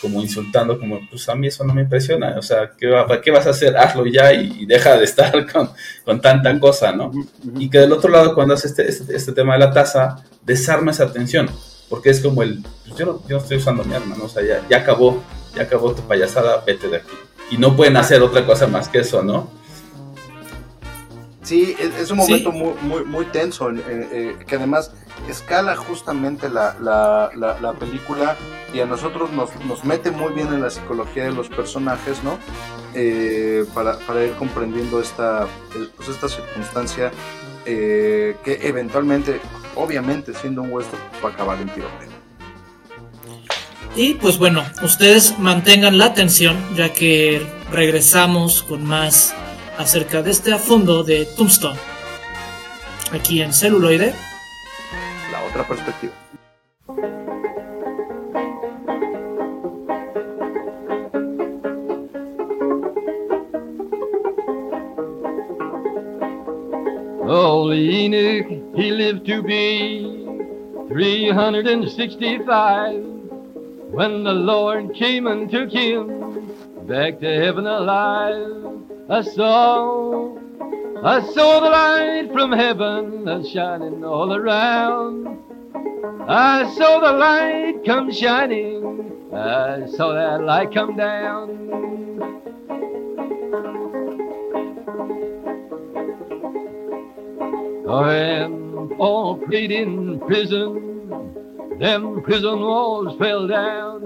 [0.00, 3.30] como insultando, como, pues a mí eso no me impresiona, o sea, ¿qué, va, ¿qué
[3.30, 3.76] vas a hacer?
[3.76, 5.70] Hazlo ya y, deja de estar con,
[6.04, 7.10] con, tanta cosa, ¿no?
[7.58, 10.90] Y que del otro lado, cuando hace este, este, este, tema de la taza, desarma
[10.90, 11.48] esa tensión,
[11.88, 14.24] porque es como el, pues yo, no, yo no estoy usando mi arma, ¿no?
[14.24, 15.22] O sea, ya, ya acabó,
[15.54, 17.14] ya acabó tu payasada, vete de aquí.
[17.50, 19.63] Y no pueden hacer otra cosa más que eso, ¿no?
[21.44, 24.92] Sí, es, un momento muy, muy, muy tenso, eh, eh, que además
[25.28, 27.30] escala justamente la, la,
[27.60, 28.34] la, película
[28.72, 32.38] y a nosotros nos, nos, mete muy bien en la psicología de los personajes, ¿no?
[32.94, 35.46] Eh, para, para, ir comprendiendo esta,
[35.96, 37.12] pues esta circunstancia
[37.66, 39.38] que eventualmente,
[39.74, 42.08] obviamente siendo un western, va a acabar en tiroteo.
[43.96, 49.34] Y pues bueno, ustedes mantengan la atención ya que regresamos con más
[49.78, 51.78] acerca de este fondo de Tombstone.
[53.12, 54.14] Aquí en celuloide.
[55.30, 56.14] La otra perspectiva.
[67.26, 68.46] Holy Enoch,
[68.76, 70.02] he lived to be
[70.88, 72.94] 365
[73.90, 76.23] when the Lord came and took him
[76.86, 78.82] back to heaven alive.
[79.08, 80.36] I saw,
[81.02, 85.38] I saw the light from heaven shining all around.
[86.28, 91.60] I saw the light come shining, I saw that light come down.
[97.86, 104.04] And all prayed in prison, them prison walls fell down.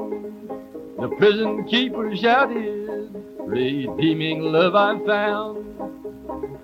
[0.98, 5.64] The prison keeper shouted, redeeming love I found.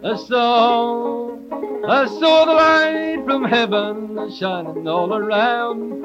[0.05, 1.31] I saw,
[1.87, 6.05] I saw the light from heaven shining all around.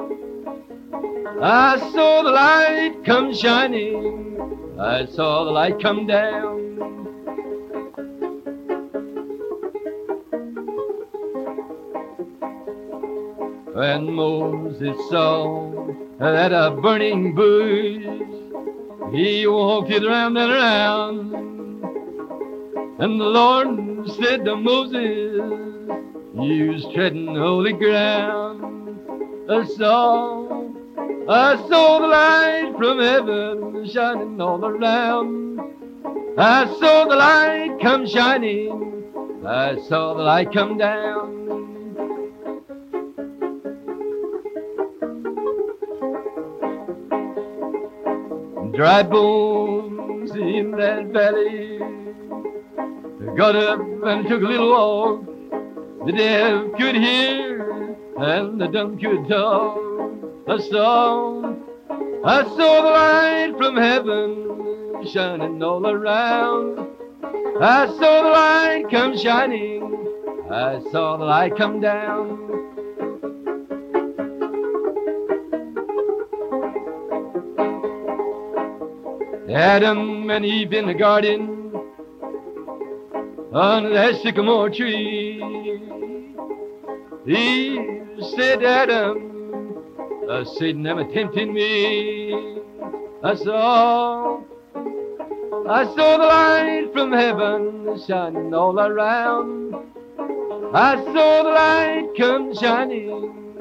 [1.42, 4.38] I saw the light come shining,
[4.80, 6.60] I saw the light come down.
[13.74, 18.04] When Moses saw that a burning bush
[19.14, 21.34] he walked it round and around.
[23.00, 25.42] And the Lord said to Moses,
[26.36, 29.00] You's treading holy ground.
[29.50, 30.68] I saw,
[31.28, 35.62] I saw the light from heaven shining all around.
[36.38, 39.06] I saw the light come shining.
[39.46, 41.39] I saw the light come down.
[48.80, 51.80] Dry bones in that valley.
[53.36, 56.06] Got up and took a little walk.
[56.06, 59.78] The deaf could hear and the dumb could talk.
[60.48, 61.62] A song.
[62.24, 66.80] I saw the light from heaven shining all around.
[67.62, 69.84] I saw the light come shining.
[70.50, 72.89] I saw the light come down.
[79.52, 81.72] Adam and Eve in the garden
[83.52, 85.41] under that sycamore tree.
[87.26, 89.84] Eve said, Adam,
[90.30, 92.62] uh, Satan never tempting me.
[93.24, 94.39] I saw,
[95.68, 99.74] I saw the light from heaven shining all around.
[100.76, 103.58] I saw the light come shining.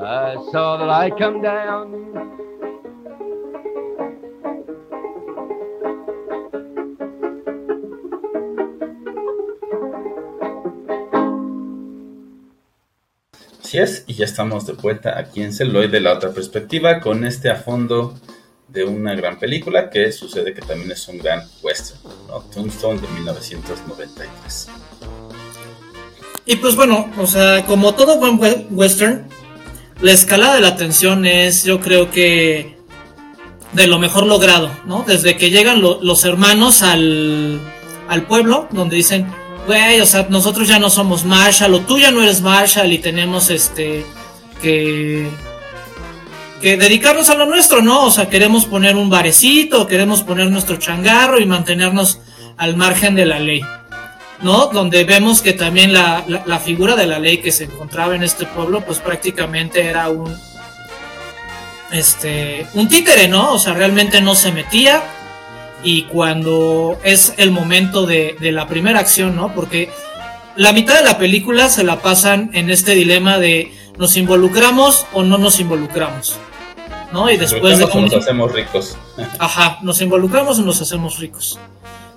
[0.00, 2.04] I saw the light come down.
[14.06, 17.56] Y ya estamos de vuelta aquí en Celoid de la otra perspectiva con este a
[17.56, 18.14] fondo
[18.68, 21.98] de una gran película que sucede que también es un gran western,
[22.28, 22.40] ¿no?
[22.54, 24.68] Tombstone de 1993.
[26.46, 29.26] Y pues bueno, o sea, como todo buen we- western,
[30.00, 32.76] la escalada de la tensión es, yo creo que,
[33.72, 35.02] de lo mejor logrado, ¿no?
[35.04, 37.60] Desde que llegan lo- los hermanos al,
[38.08, 39.26] al pueblo, donde dicen,
[39.66, 42.98] güey, o sea, nosotros ya no somos Marshall, o tú ya no eres Marshall, y
[42.98, 44.04] tenemos este,
[44.60, 45.28] que,
[46.60, 48.04] que dedicarnos a lo nuestro, ¿no?
[48.04, 52.20] O sea, queremos poner un barecito, queremos poner nuestro changarro y mantenernos
[52.56, 53.60] al margen de la ley.
[54.42, 54.66] ¿no?
[54.66, 58.22] Donde vemos que también la, la, la figura de la ley que se encontraba en
[58.22, 60.36] este pueblo, pues prácticamente era un
[61.94, 63.52] este un títere, ¿no?
[63.54, 65.02] O sea, realmente no se metía.
[65.84, 69.54] Y cuando es el momento de, de la primera acción, ¿no?
[69.54, 69.90] Porque
[70.56, 75.22] la mitad de la película se la pasan en este dilema de nos involucramos o
[75.22, 76.36] no nos involucramos.
[77.12, 77.30] ¿No?
[77.30, 78.96] Y después de o nos hacemos ricos.
[79.38, 81.60] Ajá, nos involucramos o nos hacemos ricos.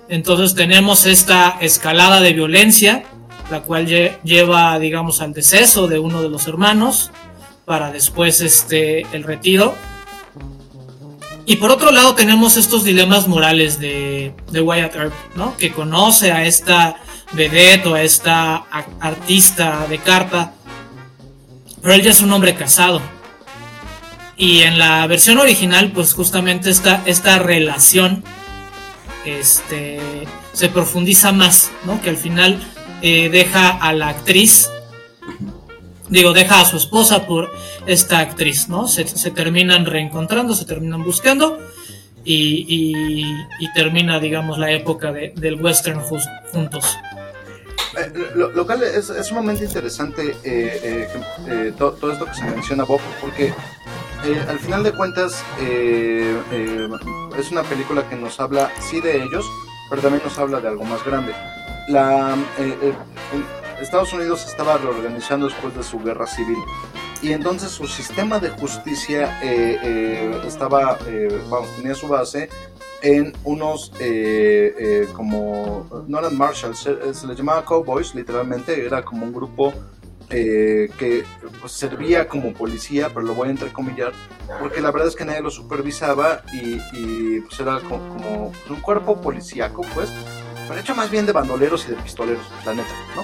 [0.08, 3.04] Entonces tenemos esta escalada de violencia,
[3.50, 7.10] la cual lle- lleva, digamos, al deceso de uno de los hermanos,
[7.64, 9.74] para después este, el retiro.
[11.48, 15.56] Y por otro lado tenemos estos dilemas morales de, de Wyatt Earp, ¿no?
[15.56, 16.96] Que conoce a esta
[17.32, 18.66] vedette o a esta
[19.00, 20.52] artista de carpa,
[21.80, 23.00] pero él ya es un hombre casado.
[24.36, 28.22] Y en la versión original, pues justamente esta, esta relación
[29.24, 30.00] este,
[30.52, 31.98] se profundiza más, ¿no?
[32.02, 32.62] Que al final
[33.00, 34.68] eh, deja a la actriz,
[36.08, 37.50] digo, deja a su esposa por
[37.86, 38.86] esta actriz, ¿no?
[38.88, 41.58] Se, se terminan reencontrando, se terminan buscando
[42.24, 43.44] y, y-
[43.74, 46.00] termina, digamos, la época de- del western
[46.52, 46.96] juntos.
[47.98, 48.66] Eh, lo, lo
[48.98, 51.08] es, es sumamente interesante eh, eh,
[51.48, 55.42] eh, to- todo esto que se menciona Bob, porque eh, al final de cuentas
[57.38, 59.46] es una película que nos habla sí de ellos,
[59.88, 61.32] pero también nos habla de algo más grande.
[61.88, 62.36] La,
[63.80, 66.58] Estados Unidos estaba reorganizando después de su guerra civil.
[67.22, 71.28] Y entonces su sistema de justicia eh, eh, estaba, eh,
[71.76, 72.48] tenía su base
[73.02, 79.04] en unos eh, eh, como no eran marshals se, se les llamaba cowboys literalmente era
[79.04, 79.72] como un grupo
[80.28, 81.24] que
[81.66, 84.12] servía como policía pero lo voy a entrecomillar
[84.60, 89.20] porque la verdad es que nadie lo supervisaba y, pues era co- como, un cuerpo
[89.20, 90.10] policíaco pues
[90.66, 93.22] pero hecho más bien de bandoleros y de pistoleros la neta no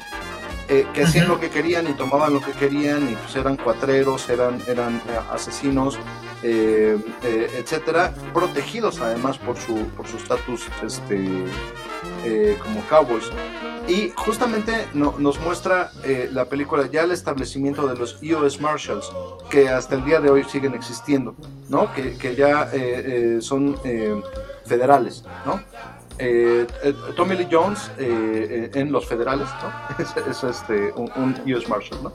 [0.68, 4.30] Eh, que hacían lo que querían y tomaban lo que querían y pues eran cuatreros
[4.30, 5.98] eran eran eh, asesinos
[6.42, 11.44] eh, eh, etcétera, protegidos además por su por su estatus este
[12.24, 13.30] eh, como cowboys.
[13.88, 19.12] Y justamente no- nos muestra eh, la película ya el establecimiento de los US Marshals,
[19.50, 21.34] que hasta el día de hoy siguen existiendo,
[21.68, 21.92] ¿no?
[21.92, 22.70] Que, que ya
[23.40, 23.76] son
[24.64, 25.60] federales, ¿no?
[26.18, 29.94] Eh, eh, Tommy Lee Jones eh, eh, en los federales, ¿no?
[30.04, 32.12] Es, es, este, un, un US Marshal, ¿no?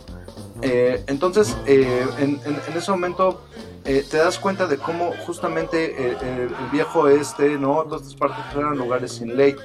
[0.61, 2.39] Entonces, en,
[2.75, 3.41] ese momento
[3.83, 7.83] te das cuenta de cómo justamente el, viejo este, ¿no?
[7.83, 9.55] Estas partes eran lugares sin ley,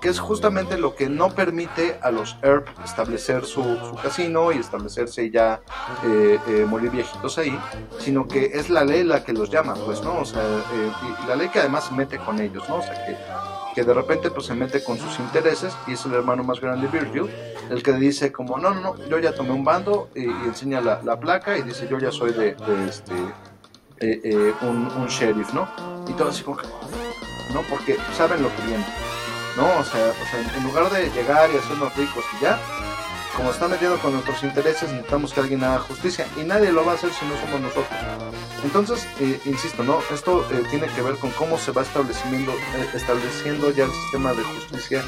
[0.00, 3.64] que es justamente lo que no permite a los ERP establecer su,
[4.00, 5.60] casino y establecerse ya
[6.68, 7.58] morir viejitos ahí,
[7.98, 10.20] sino que es la ley la que los llama, pues, ¿no?
[10.20, 10.44] O sea,
[11.26, 12.80] la ley que además mete con ellos, ¿no?
[13.76, 16.88] Que de repente pues se mete con sus intereses y es el hermano más grande
[16.88, 17.30] Virgil,
[17.68, 21.02] el que dice como, no, no, no, yo ya tomé un bando y, enseña la,
[21.04, 23.12] la, placa y dice, yo ya soy de, de este,
[24.00, 25.68] eh, eh, un, un, sheriff, ¿no?
[26.08, 26.66] Y todo así como que,
[27.52, 27.60] ¿no?
[27.68, 28.86] Porque saben lo que viene,
[29.58, 29.66] ¿no?
[29.78, 32.58] O sea, o sea, en lugar de llegar y hacernos ricos y ya,
[33.36, 36.92] como está metido con nuestros intereses, necesitamos que alguien haga justicia y nadie lo va
[36.92, 37.98] a hacer si no somos nosotros.
[38.64, 39.98] Entonces, eh, insisto, ¿no?
[40.12, 44.32] Esto eh, tiene que ver con cómo se va estableciendo, eh, estableciendo ya el sistema
[44.32, 45.02] de justicia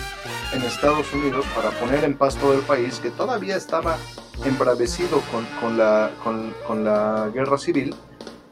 [0.52, 3.96] en Estados Unidos para poner en paz todo el país que todavía estaba
[4.44, 7.94] embravecido con, con, la, con, con la guerra civil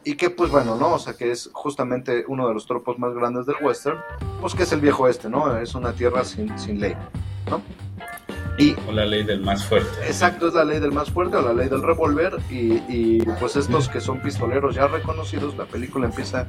[0.04, 0.94] y que pues bueno, ¿no?
[0.94, 3.98] O sea, que es justamente uno de los tropos más grandes del western,
[4.40, 5.56] pues que es el viejo este, ¿no?
[5.58, 6.96] Es una tierra sin, sin ley,
[7.50, 7.60] ¿no?
[8.86, 10.06] O la ley del más fuerte.
[10.06, 12.38] Exacto, es la ley del más fuerte o la ley del revólver.
[12.50, 16.48] Y, pues estos que son pistoleros ya reconocidos, la película empieza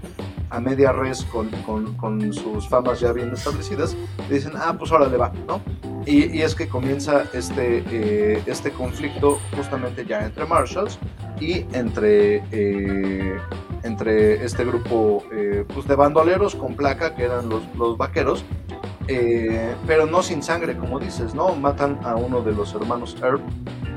[0.49, 1.49] a media res con,
[1.95, 3.95] con, sus famas ya bien establecidas.
[4.30, 5.62] dicen, ah, pues ahora le va, ¿no?
[6.05, 10.97] Y, es que comienza este, eh, este conflicto justamente ya entre Marshalls
[11.39, 13.38] y entre, eh,
[13.84, 18.45] entre este grupo eh, pues de bandoleros con placa que eran los, los vaqueros
[19.08, 21.55] eh, pero no sin sangre, como dices, ¿no?
[21.55, 23.41] Matan a uno de los hermanos Herb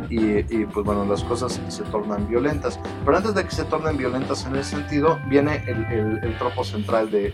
[0.09, 2.81] y, pues bueno, las cosas se tornan violentas.
[3.05, 7.33] Pero antes de que se tornen violentas en ese sentido, viene el, tropo central de,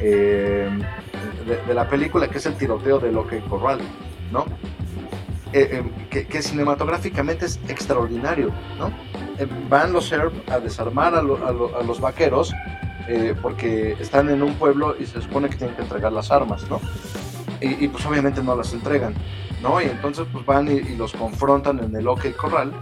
[0.00, 0.70] eh,
[1.66, 3.80] de, la película, que es el tiroteo de Loki Corral,
[4.30, 4.44] ¿no?
[5.54, 8.90] Eh, que, cinematográficamente es extraordinario, ¿no?
[9.68, 12.52] van los Herb a desarmar a, a los vaqueros
[13.08, 16.68] eh, porque están en un pueblo y se supone que tienen que entregar las armas,
[16.68, 16.80] ¿no?
[17.60, 19.14] Y, pues obviamente no las entregan,
[19.62, 19.80] ¿no?
[19.80, 22.72] Y entonces pues van y, los confrontan en el OK Corral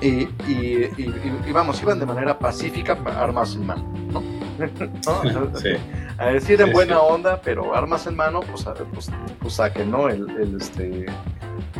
[0.00, 4.22] y, y, vamos, iban de manera pacífica, armas en mano, ¿no?
[5.60, 5.70] Sí.
[6.18, 9.10] A decir en buena onda, pero armas en mano, pues, pues,
[9.40, 10.08] pues saquen, ¿no?
[10.08, 11.06] El, el este,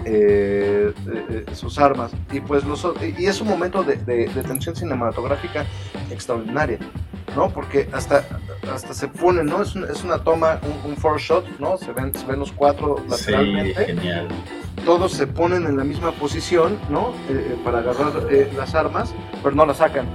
[0.04, 0.92] eh,
[1.30, 2.12] eh, sus armas.
[2.32, 2.86] Y pues los,
[3.18, 5.64] y es un momento de, de, de tensión cinematográfica
[6.10, 6.78] extraordinaria.
[7.36, 7.48] ¿no?
[7.48, 8.24] Porque hasta,
[8.72, 9.62] hasta se pone, ¿no?
[9.62, 11.76] Es, es una toma, un, four shot, ¿no?
[11.76, 13.86] Se ven, se ven los cuatro lateralmente.
[13.86, 14.28] genial.
[14.84, 17.10] Todos se ponen en la misma posición, ¿no?
[17.28, 20.06] Eh, eh, para agarrar eh, las armas, pero no las sacan.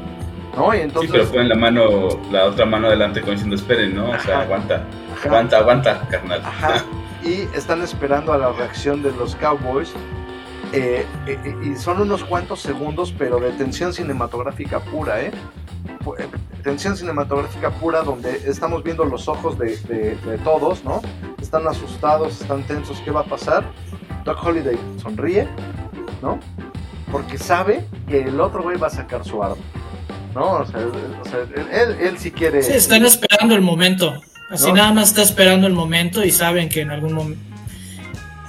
[0.56, 0.74] ¿no?
[0.74, 1.12] Y entonces...
[1.12, 4.10] Sí, pero ponen la mano, la otra mano adelante como diciendo, esperen, ¿no?
[4.10, 4.84] O sea, aguanta,
[5.24, 6.42] aguanta, aguanta, carnal.
[6.44, 6.84] Ajá.
[7.28, 9.92] y están esperando a la reacción de los Cowboys.
[10.74, 15.32] y son unos cuantos segundos, pero de tensión cinematográfica pura, ¿eh?
[16.64, 21.02] tensión cinematográfica pura donde estamos viendo los ojos de, todos, ¿no?
[21.42, 23.64] Están asustados, están tensos, ¿qué va a pasar?
[24.24, 25.48] Doc Holiday sonríe,
[26.22, 26.40] ¿no?
[27.12, 29.56] Porque sabe que el otro güey va a sacar su arma,
[30.34, 30.66] ¿no?
[30.66, 30.82] Sea,
[31.72, 32.62] él, él, sí quiere...
[32.64, 34.22] Sí, están esperando el momento.
[34.50, 37.42] Así nada más está esperando el momento y saben que en algún momento...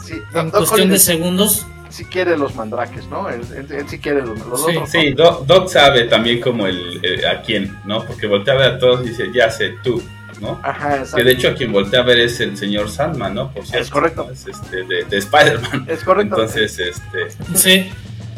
[0.05, 3.29] Sí, en cuestión de segundos si quiere los mandraques, ¿no?
[3.29, 3.43] Él,
[3.89, 4.91] sí quiere los, los sí, otros.
[4.91, 8.05] Sí, Doc, sabe también como el, a quién, ¿no?
[8.05, 10.03] Porque voltea a ver a todos y dice, ya sé, tú,
[10.41, 10.61] ¿no?
[10.63, 11.17] Ajá, exacto.
[11.17, 13.53] Que de hecho a quien voltea a ver es el señor Sandman, ¿no?
[13.53, 14.31] Por cierto, es correcto.
[14.31, 15.87] Es este, de, de Spider-Man.
[15.89, 16.37] Es correcto.
[16.37, 17.45] Entonces, este...
[17.55, 17.91] Sí.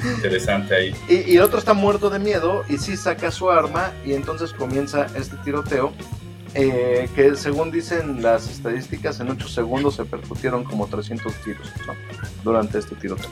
[0.02, 0.94] Interesante ahí.
[1.10, 4.54] Y, y, el otro está muerto de miedo y sí saca su arma y entonces
[4.54, 5.92] comienza este tiroteo
[6.54, 11.68] eh, que según dicen las estadísticas, en 8 segundos se percutieron como 300 tiros
[12.42, 13.30] durante este tiroteo.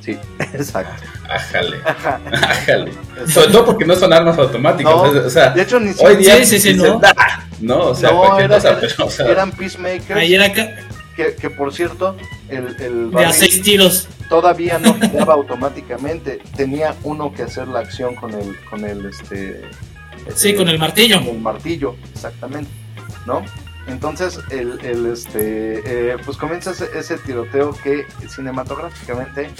[0.00, 1.02] Sí, exacto.
[1.28, 1.78] Ájale.
[1.84, 2.92] Ájale.
[3.26, 4.92] Sobre todo porque no son armas automáticas.
[4.94, 7.00] o sea, de hecho, ni hoy día sí, sí, no.
[7.60, 10.20] no, o sea, no, era, cosa, pero, o sea, eran peacemakers.
[10.20, 12.16] Ahí era que, que, por cierto,
[12.48, 14.08] el, el de a seis tiros.
[14.28, 16.40] Todavía no giraba automáticamente.
[16.54, 19.62] Tenía uno que hacer la acción con el, con el este
[20.34, 21.18] Sí, con el martillo.
[21.18, 22.70] Con el martillo, exactamente,
[23.26, 23.42] ¿no?
[23.86, 29.50] Entonces, el, el este, eh, pues comienza ese, tiroteo que cinematográficamente,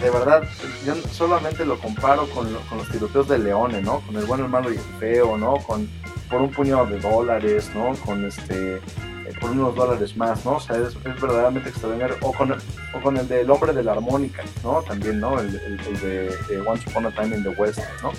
[0.00, 0.42] de verdad,
[0.84, 4.00] yo solamente lo comparo con, con, los tiroteos de Leone, ¿no?
[4.00, 5.58] Con el bueno, hermano y el feo, ¿no?
[5.58, 5.88] Con,
[6.28, 7.94] por un puñado de dólares, ¿no?
[8.04, 8.80] Con este, eh,
[9.40, 10.56] por unos dólares más, ¿no?
[10.56, 12.16] O sea, es, verdaderamente extraordinario.
[12.22, 14.82] O con, o con el del hombre de la armónica, ¿no?
[14.82, 15.38] También, ¿no?
[15.38, 18.10] El, el, de, de Once Upon a Time in the West, ¿no?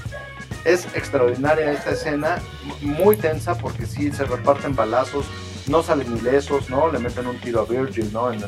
[0.66, 2.40] Es extraordinaria esta escena,
[2.82, 5.26] muy tensa porque sí se reparten balazos,
[5.68, 6.92] no salen ilesos, ¿no?
[6.92, 8.32] Le meten un tiro a Virgil, ¿no?
[8.32, 8.48] En, la,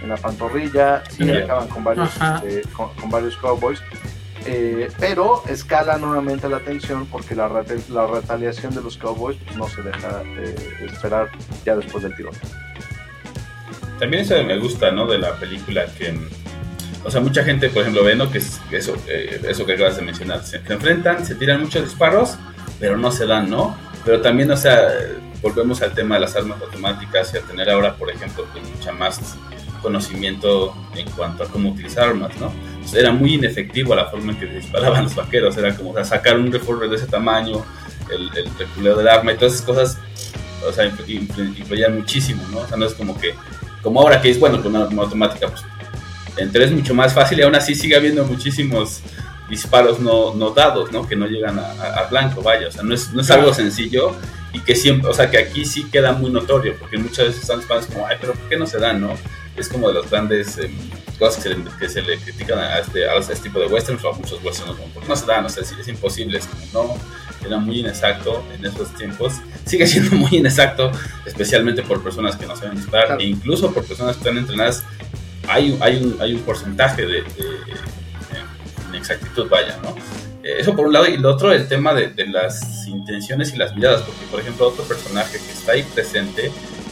[0.00, 2.10] en la, pantorrilla, sí acaban con varios,
[2.44, 3.80] este, con, varios cowboys.
[4.46, 7.48] Eh, pero escala nuevamente la tensión porque la,
[7.90, 10.22] la retaliación de los Cowboys pues, no se deja
[10.80, 11.28] esperar
[11.64, 12.30] ya después del tiro.
[13.98, 15.06] También eso me gusta, ¿no?
[15.06, 16.16] De la película que
[17.04, 18.18] o sea, mucha gente, por ejemplo, ve.
[18.30, 20.42] Que es eso, eh, eso que acabas de mencionar.
[20.44, 22.36] Se, enfrentan, se tiran muchos disparos,
[22.80, 23.76] pero no se dan, ¿no?
[24.04, 24.88] Pero también, o sea,
[25.42, 29.20] volvemos al tema de las armas automáticas y a tener ahora, por ejemplo, mucha más
[29.82, 32.52] conocimiento en cuanto a cómo utilizar armas, ¿no?
[32.94, 36.88] era muy inefectivo la forma en que disparaban los vaqueros, era como sacar un revólver
[36.88, 37.64] de ese tamaño,
[38.10, 39.98] el, el reculeo del arma y todas esas cosas,
[40.66, 42.60] o sea, influían muchísimo, ¿no?
[42.60, 43.34] O sea, no es como que,
[43.82, 45.62] como ahora que es, bueno, con una arma automática, pues,
[46.38, 49.02] entre es mucho más fácil y aún así sigue habiendo muchísimos
[49.48, 51.08] disparos no, no dados, ¿no?
[51.08, 54.14] Que no llegan a, blanco, vaya, o sea, no es, no es algo sencillo
[54.52, 57.58] y que siempre, o sea, que aquí sí queda muy notorio, porque muchas veces están
[57.58, 59.14] disparando como, ay, pero ¿por qué no se dan, no?
[59.56, 60.72] Es como de las grandes em,
[61.18, 61.42] cosas
[61.78, 64.76] que se, le, critican a este, a este tipo de westerns o a muchos westerns,
[64.76, 65.44] como, ¿por qué no se dan?
[65.44, 69.34] O sea, es, imposible, es como, no, era muy inexacto en esos tiempos,
[69.64, 70.92] sigue siendo muy inexacto,
[71.26, 74.84] especialmente por personas que no saben disparar, e incluso por personas que están entrenadas,
[75.48, 77.24] hay, hay, un, hay un porcentaje de
[78.98, 79.94] exactitud vaya, ¿no?
[80.42, 83.74] Eh, eso por un lado, y lo otro, el tema de, las intenciones y las
[83.74, 86.50] miradas, porque por ejemplo otro personaje que está ahí presente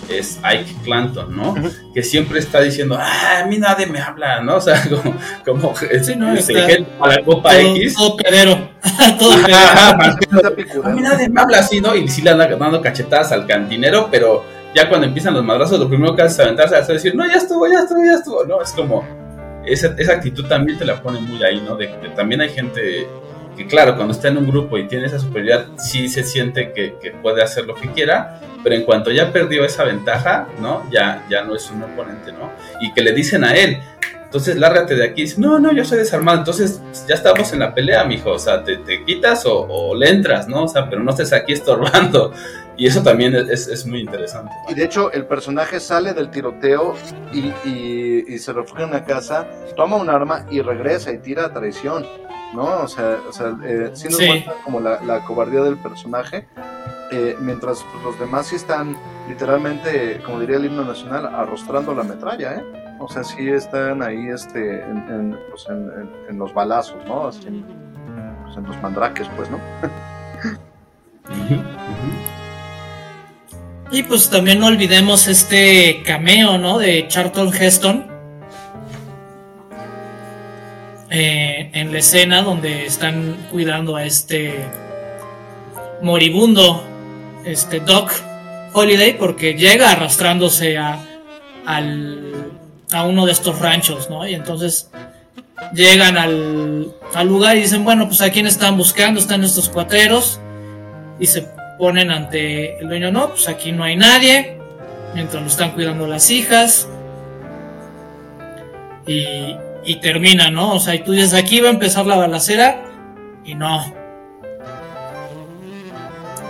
[0.09, 1.55] es Ike Clanton, ¿no?
[1.93, 4.57] Que siempre está diciendo, ah, a mí nadie me habla, ¿no?
[4.57, 4.81] O sea,
[5.45, 7.95] como, como sí, no, a la Copa X.
[7.95, 8.71] Todo pedero.
[9.19, 9.33] todo
[10.85, 11.95] a mí nadie me habla así, ¿no?
[11.97, 14.45] Y sí le anda dando cachetadas al cantinero, pero
[14.77, 17.37] ya cuando empiezan los madrazos, lo primero que hace es aventarse a decir, no, ya
[17.37, 18.61] estuvo, ya estuvo, ya estuvo, ¿no?
[18.61, 19.07] Es como,
[19.65, 21.77] esa, esa, actitud también te la pone muy ahí, ¿no?
[21.77, 23.07] De que también hay gente
[23.57, 26.97] que, claro, cuando está en un grupo y tiene esa superioridad, sí se siente que,
[27.01, 30.87] que, puede hacer lo que quiera, pero en cuanto ya perdió esa ventaja, ¿no?
[30.91, 32.51] Ya, ya no es un oponente, ¿no?
[32.83, 33.79] Y que le dicen a él,
[34.37, 37.75] entonces lárgate de aquí, dice, no, no, yo soy desarmado, entonces ya estamos en la
[37.75, 40.65] pelea, mijo, o sea, te, te quitas o, o, le entras, ¿no?
[40.65, 42.33] O sea, pero no estés aquí estorbando.
[42.77, 44.53] Y eso también es, es, muy interesante.
[44.69, 46.95] Y de hecho, el personaje sale del tiroteo
[47.33, 51.55] y, y, se refugia en una casa, toma un arma y regresa y tira a
[51.55, 52.07] traición,
[52.55, 52.83] ¿no?
[52.83, 56.47] O sea, o sea eh, sí nos muestra como la, la, cobardía del personaje,
[57.11, 58.95] eh, mientras los demás sí están
[59.27, 62.86] literalmente, como diría el himno nacional, arrostrando la metralla, ¿eh?
[62.99, 65.67] O sea, sí están ahí este, en, pues,
[66.33, 67.29] los balazos, ¿no?
[67.29, 67.65] Así,
[68.45, 69.59] pues, en los mandraques, pues, ¿no?
[73.91, 76.79] Y pues también no olvidemos este cameo, ¿no?
[76.79, 78.07] De Charlton Heston.
[81.09, 84.55] Eh, en la escena donde están cuidando a este
[86.03, 86.83] moribundo,
[87.45, 88.11] este Doc
[88.73, 90.99] Holiday, porque llega arrastrándose a,
[91.65, 92.51] al,
[92.93, 94.27] a uno de estos ranchos, ¿no?
[94.27, 94.91] Y entonces
[95.73, 100.41] llegan al, al lugar y dicen, bueno, pues a quién están buscando, están estos cuateros.
[101.19, 104.59] Y se ponen ante el dueño, no, pues aquí no hay nadie,
[105.15, 106.89] mientras lo están cuidando las hijas.
[109.07, 110.75] Y, y termina, ¿no?
[110.75, 112.83] O sea, y tú dices, aquí va a empezar la balacera
[113.45, 114.06] y no.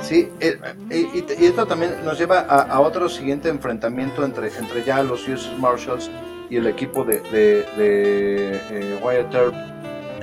[0.06, 0.56] Sí, eh,
[0.90, 6.10] y, esto también nos lleva a, otro siguiente enfrentamiento entre, entre ya los US Marshals
[6.48, 9.54] y el equipo de, de, de eh, Wyatt Earp,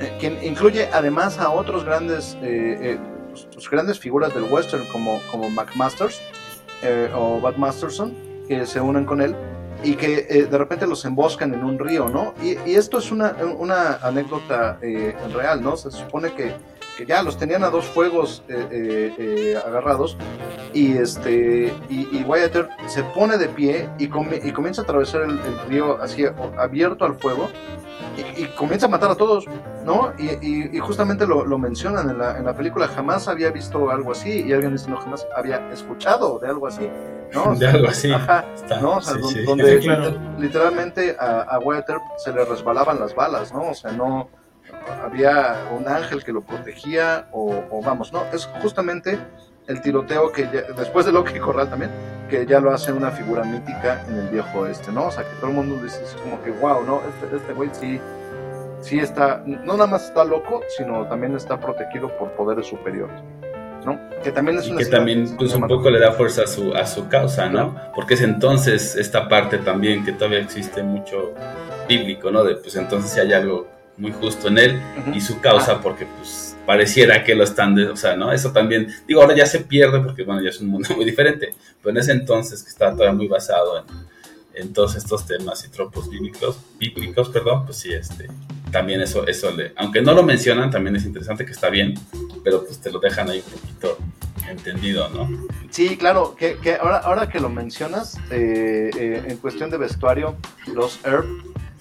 [0.00, 2.36] eh, quien incluye además a otros grandes
[3.52, 6.20] pues, grandes figuras del western como, como McMasters
[6.82, 8.14] eh, o Bud Masterson
[8.48, 9.34] que se unen con él
[9.82, 12.34] y que eh, de repente los emboscan en un río, ¿no?
[12.42, 15.76] Y, esto es una, una anécdota eh, real, ¿no?
[15.76, 16.54] Se supone que,
[16.96, 18.42] que, ya los tenían a dos fuegos
[19.66, 20.16] agarrados
[20.72, 25.58] y este y, Wyatt se pone de pie y, y comienza a atravesar el, el,
[25.68, 26.24] río así
[26.58, 27.48] abierto al fuego
[28.36, 29.44] y, comienza a matar a todos,
[29.84, 30.12] ¿no?
[30.18, 34.52] Y, justamente lo, mencionan en la, en la, película, jamás había visto algo así, y
[34.52, 36.88] alguien dice, no, jamás había escuchado de algo así,
[37.32, 37.54] ¿no?
[37.58, 38.12] de algo así.
[38.12, 38.44] Ajá,
[38.80, 38.96] ¿no?
[38.96, 39.14] O sea,
[39.46, 39.80] donde
[40.38, 41.60] literalmente a, a
[42.18, 43.70] se le resbalaban las balas, ¿no?
[43.70, 44.28] O sea, no
[45.02, 48.24] había un ángel que lo protegía, o, o vamos, ¿no?
[48.32, 49.18] Es justamente
[49.66, 50.46] el tiroteo que
[50.76, 51.90] después de lo que Corral también,
[52.28, 55.06] que ya lo hace una figura mítica en el viejo este, ¿no?
[55.06, 57.00] O sea, que todo el mundo dice, es como que, wow, ¿no?
[57.08, 58.00] Este, este güey sí,
[58.80, 63.16] sí está, no nada más está loco, sino también está protegido por poderes superiores.
[63.84, 64.00] ¿no?
[64.22, 66.86] Que también es y que también pues un poco le da fuerza a su, a
[66.86, 67.76] su causa, ¿no?
[67.94, 71.34] Porque es entonces esta parte también que todavía existe mucho
[71.86, 72.44] bíblico, ¿no?
[72.44, 74.82] De pues entonces si hay algo muy justo en él
[75.14, 78.32] y su causa, porque pues pareciera que lo están, de, o sea, ¿no?
[78.32, 81.54] Eso también, digo, ahora ya se pierde porque, bueno, ya es un mundo muy diferente,
[81.82, 83.84] pero en ese entonces que estaba todavía muy basado en,
[84.54, 88.28] en todos estos temas y tropos bíblicos, bíblicos, perdón, pues sí, este,
[88.70, 91.94] también eso, eso le, aunque no lo mencionan, también es interesante que está bien,
[92.42, 93.98] pero pues te lo dejan ahí un poquito
[94.48, 95.28] entendido, ¿no?
[95.70, 100.36] Sí, claro, que, que ahora, ahora que lo mencionas, eh, eh, en cuestión de vestuario,
[100.66, 101.26] los Herb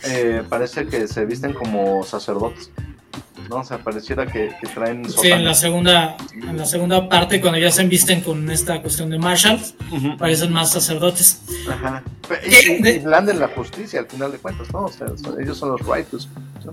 [0.05, 2.69] eh, parece que se visten como sacerdotes.
[3.49, 3.57] ¿no?
[3.57, 7.59] O sea, pareciera que, que traen Sí, en la segunda, en la segunda parte, cuando
[7.59, 9.59] ya se envisten con esta cuestión de Marshall,
[9.91, 10.17] Ujú.
[10.17, 11.41] parecen más sacerdotes.
[11.69, 12.03] Ajá.
[12.45, 14.85] Y, De- la justicia al final de cuentas, ¿no?
[14.85, 16.29] O sea, son- ellos son los righteous.
[16.63, 16.71] ¿no?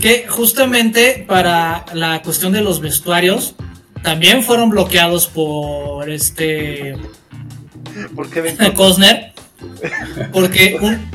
[0.00, 3.54] Que justamente para la cuestión de los vestuarios,
[4.02, 6.96] también fueron bloqueados por este
[8.14, 9.32] ¿Por qué ven Costner,
[10.32, 11.10] porque un-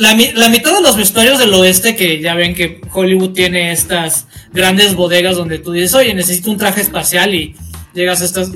[0.00, 4.26] la, la mitad de los vestuarios del oeste, que ya ven que Hollywood tiene estas
[4.52, 7.54] grandes bodegas donde tú dices, oye, necesito un traje espacial y
[7.94, 8.50] llegas a estas...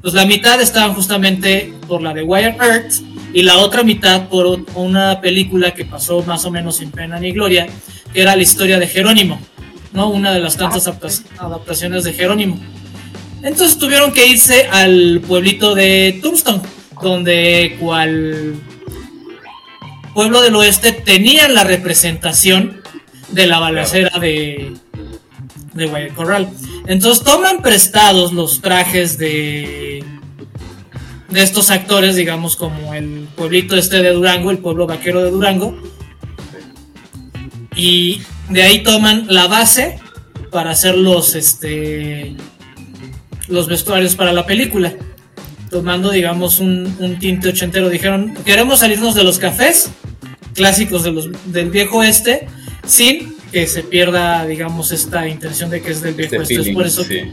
[0.00, 2.94] Pues la mitad estaban justamente por la de Wire Earth
[3.34, 7.32] y la otra mitad por una película que pasó más o menos sin pena ni
[7.32, 7.66] gloria,
[8.14, 9.38] que era la historia de Jerónimo,
[9.92, 10.08] ¿no?
[10.08, 12.58] Una de las tantas adapta- adaptaciones de Jerónimo.
[13.42, 16.62] Entonces tuvieron que irse al pueblito de Tombstone,
[17.02, 18.54] donde cual
[20.20, 22.82] pueblo del oeste tenían la representación
[23.30, 24.74] de la balacera de,
[25.72, 26.50] de Guaya Corral.
[26.86, 30.04] Entonces toman prestados los trajes de,
[31.30, 35.74] de estos actores, digamos como el pueblito este de Durango, el pueblo vaquero de Durango,
[37.74, 40.00] y de ahí toman la base
[40.52, 42.36] para hacer los, este,
[43.48, 44.92] los vestuarios para la película.
[45.70, 47.88] Tomando, digamos, un tinte ochentero.
[47.88, 49.92] Dijeron, queremos salirnos de los cafés
[50.60, 52.46] clásicos de los, del viejo este,
[52.86, 56.70] sin que se pierda, digamos, esta intención de que es del viejo Este este.
[56.70, 57.08] Es por eso sí.
[57.08, 57.32] que,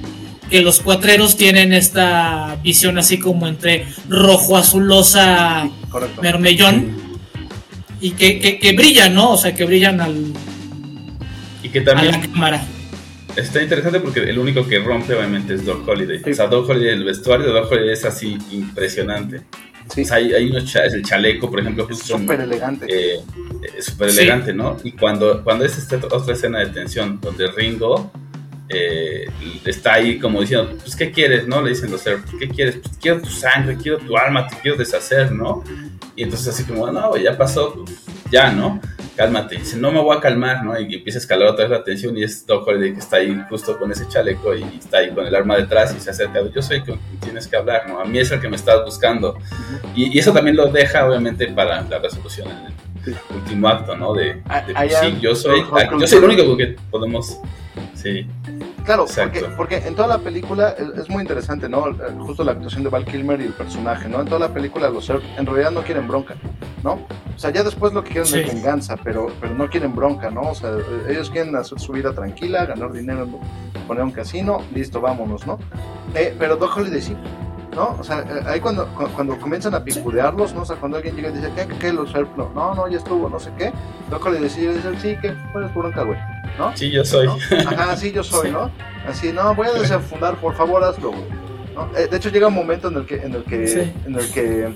[0.50, 6.22] que los cuatreros tienen esta visión así como entre rojo azulosa Correcto.
[6.22, 6.96] mermellón
[8.00, 9.32] y que, que, que brillan, ¿no?
[9.32, 10.16] O sea, que brillan al,
[11.64, 12.66] Y que a la también cámara.
[13.36, 16.22] está interesante porque el único que rompe obviamente es Doc Holiday.
[16.32, 19.42] O sea, Doc Holiday, el vestuario de Doc Holiday es así impresionante.
[19.94, 22.86] Sí, O sea, hay, hay unos cha- el chaleco, por ejemplo, justo en- súper elegante.
[22.90, 23.20] eh,
[23.82, 24.20] súper Sí.
[24.20, 24.78] elegante, ¿no?
[24.84, 28.12] Y cuando, cuando es esta otra escena de tensión, donde Ringo
[28.70, 29.26] eh,
[29.64, 31.62] está ahí como diciendo, pues, ¿qué quieres, no?
[31.62, 32.76] Le dicen los Earth, ¿qué quieres?
[32.76, 35.64] Pues, quiero tu sangre, quiero tu alma, te quiero deshacer, ¿no?
[36.18, 37.98] Y entonces así como, no, ya pasó, pues,
[38.32, 38.80] ya, ¿no?
[39.16, 39.56] Cálmate.
[39.56, 40.80] Y dice, no me voy a calmar, ¿no?
[40.80, 43.36] Y empieza a escalar otra vez la tensión y es Doc Holiday que está ahí
[43.50, 46.62] justo con ese chaleco y está ahí con el arma detrás y se acerca, yo
[46.62, 48.00] soy quien tienes que hablar, ¿no?
[48.00, 49.38] A mí es el que me estás buscando.
[49.96, 52.74] Y, y eso también lo deja, obviamente, para la resolución en el
[53.06, 53.14] Sí.
[53.34, 54.14] último acto, ¿no?
[54.14, 57.40] De, de, I- pues, sí, yo soy, Hulk yo soy el único que podemos,
[57.96, 58.28] sí,
[58.88, 61.94] Claro, porque, porque en toda la película es, muy interesante, ¿no?
[62.20, 64.22] Justo la actuación de Val Kilmer y el personaje, ¿no?
[64.22, 66.36] En toda la película los Earth en realidad no quieren bronca,
[66.86, 66.94] ¿no?
[66.94, 68.40] O sea, ya después lo que quieren Sí.
[68.40, 70.52] es venganza, pero, pero no quieren bronca, ¿no?
[70.52, 70.72] O sea,
[71.10, 73.28] ellos quieren hacer su vida tranquila, ganar dinero,
[73.88, 75.60] poner un casino, listo, vámonos, ¿no?
[76.16, 77.18] Eh, pero Doc Holiday sí,
[77.78, 77.96] ¿no?
[78.00, 80.64] O sea, eh, ahí cuando, cu- cuando comienzan a picudearlos, ¿no?
[80.64, 82.14] O sea, cuando alguien llega y dice, ¿qué, qué, qué los?
[82.36, 83.72] No, no, ya estuvo, no sé qué.
[84.12, 85.34] Holiday decide, dice, sí, ¿qué?
[85.54, 86.20] ¿Cuál es tu bronca, güey?
[86.58, 86.76] ¿No?
[86.76, 87.28] sí, yo soy.
[87.28, 87.38] ¿no?
[87.70, 88.70] Ajá, sí, yo soy, ¿no?
[89.08, 91.24] Así, no, voy a desenfundar, por favor, hazlo, güey.
[91.76, 91.88] ¿no?
[91.96, 93.94] Eh, de hecho, llega un momento en el que, en el que, Sí.
[94.06, 94.74] en el que,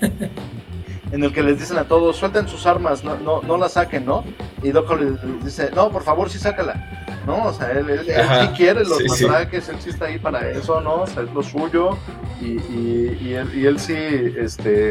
[1.10, 4.06] en el que les dicen a todos, suelten sus armas, no, no, no las saquen,
[4.06, 4.24] ¿no?
[4.62, 7.01] Y Doc les dice, no, por favor, sí sácala.
[7.26, 7.44] ¿No?
[7.46, 9.24] O sea, él, él, él sí quiere los sí, sí.
[9.26, 11.02] matraques, él sí está ahí para eso, ¿no?
[11.02, 11.96] O sea, es lo suyo.
[12.40, 14.90] Y, y, y, él, y él sí, este,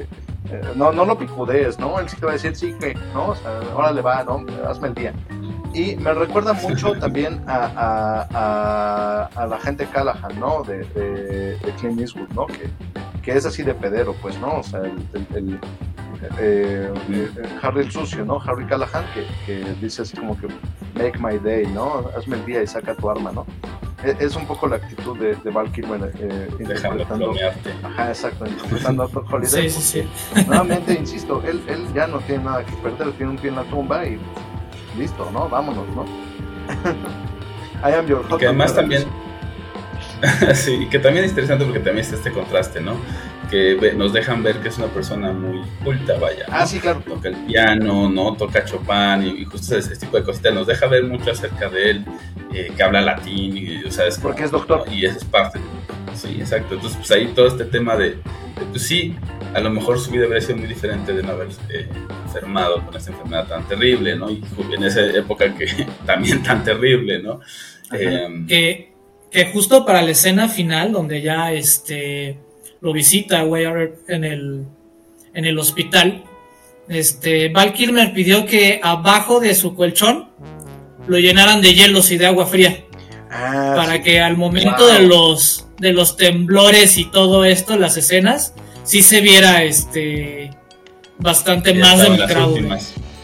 [0.00, 0.06] eh,
[0.50, 1.98] eh, no, no lo picudees, ¿no?
[2.00, 3.28] Él sí te va a decir, sí, que, ¿no?
[3.28, 4.44] O sea, órale va, ¿no?
[4.66, 5.12] Hazme el día.
[5.74, 10.62] Y me recuerda mucho también a, a, a, a la gente Callahan, ¿no?
[10.62, 12.46] De, de, de Clint Eastwood, ¿no?
[12.46, 12.70] Que,
[13.22, 14.60] que es así de pedero, pues, ¿no?
[14.60, 15.60] O sea, el, el- el,
[16.38, 17.28] eh, eh,
[17.62, 18.40] Harry el sucio, ¿no?
[18.44, 20.46] Harry Callahan, que, que dice así como que
[20.94, 22.04] make my day, ¿no?
[22.16, 23.46] Hazme el día y saca tu arma, ¿no?
[24.04, 27.34] E- Es un poco la actitud de, de Val Kilmer eh, interpretando.
[27.82, 29.70] Ajá, exacto, interpretando a Doc Holiday.
[29.70, 30.02] Sí, sí,
[30.34, 30.44] sí.
[30.46, 33.64] Nuevamente, insisto, él, él ya no tiene nada que perder, tiene un pie en la
[33.64, 34.18] tumba y
[34.98, 35.48] listo, ¿no?
[35.48, 36.04] Vámonos, ¿no?
[37.88, 39.04] I am your Que además también,
[40.54, 42.94] sí, que también es interesante porque también está este contraste, ¿no?
[43.50, 46.46] Que nos dejan ver que es una persona muy culta, vaya.
[46.48, 46.54] ¿no?
[46.56, 47.00] Ah, sí, claro.
[47.06, 48.34] Toca el piano, ¿no?
[48.34, 50.52] Toca Chopin y, y justo ese, ese tipo de cositas.
[50.52, 52.04] Nos deja ver mucho acerca de él,
[52.52, 54.84] eh, que habla latín y, o sea, es como- Porque es doctor.
[54.92, 55.60] Y eso es parte.
[56.14, 56.74] Sí, exacto.
[56.74, 58.16] Entonces, pues ahí todo este tema de, de,
[58.70, 59.14] pues sí,
[59.54, 61.86] a lo mejor su vida habría sido muy diferente de no haber eh,
[62.24, 64.28] enfermado con esta enfermedad tan terrible, ¿no?
[64.30, 64.42] Y
[64.74, 65.66] en esa época que
[66.06, 67.40] también tan terrible, ¿no?
[67.92, 68.92] Eh, que,
[69.30, 72.38] que justo para la escena final, donde ya este
[72.80, 74.64] lo visita Weyard en el,
[75.34, 76.24] en el hospital,
[76.88, 80.28] este Val Kilmer pidió que abajo de su colchón
[81.06, 82.82] lo llenaran de hielos y de agua fría
[83.30, 84.02] Ah, para sí.
[84.02, 84.92] que al momento Wow.
[84.92, 88.54] de los de los temblores y todo esto, las escenas,
[88.84, 90.50] sí se viera este
[91.18, 92.54] bastante ya más demacrado.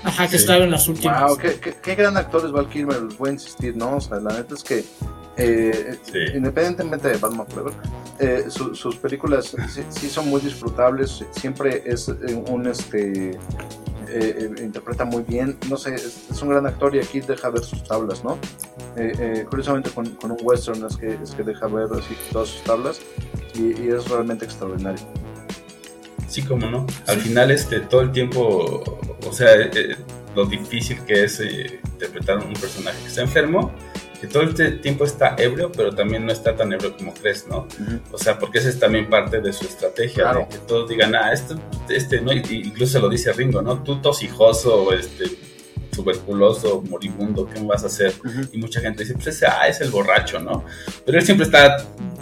[0.05, 1.23] Ajá, que estaba en las últimas.
[1.23, 3.97] Wow, qué, qué, qué gran actor es Val Kilmer, les voy a insistir, ¿no?
[3.97, 4.85] O sea, la neta es que,
[5.37, 6.19] eh, Sí.
[6.35, 7.73] independientemente de Batman Forever,
[8.19, 12.09] eh, su- sus películas sí, sí son muy disfrutables, siempre es
[12.49, 13.39] un, este,
[14.09, 17.63] eh, interpreta muy bien, no sé, es, es un gran actor y aquí deja ver
[17.65, 18.39] sus tablas, ¿no?
[19.49, 23.01] Curiosamente con, con un western es que, es que deja ver así todas sus tablas
[23.55, 25.03] y, y es realmente extraordinario.
[26.29, 26.87] Sí, como no.
[27.07, 28.83] Al final, este, todo el tiempo,
[29.27, 29.97] o sea, eh,
[30.35, 33.73] lo difícil que es eh, interpretar un personaje que está enfermo,
[34.23, 37.47] que todo el te- tiempo está ebrio, pero también no está tan ebrio como crees,
[37.49, 37.67] ¿no?
[38.13, 40.39] O sea, porque esa es también parte de su estrategia, Claro.
[40.41, 41.57] de que todos digan, ah, esto,
[41.89, 42.33] este, ¿no?
[42.33, 43.83] Y- y incluso lo dice Ringo, ¿no?
[43.83, 45.25] Tú tosijoso, este,
[45.93, 48.13] tuberculoso, moribundo, ¿qué vas a hacer?
[48.53, 50.65] Y mucha gente dice, pues ese, ah, es el borracho, ¿no?
[51.05, 51.77] Pero él siempre está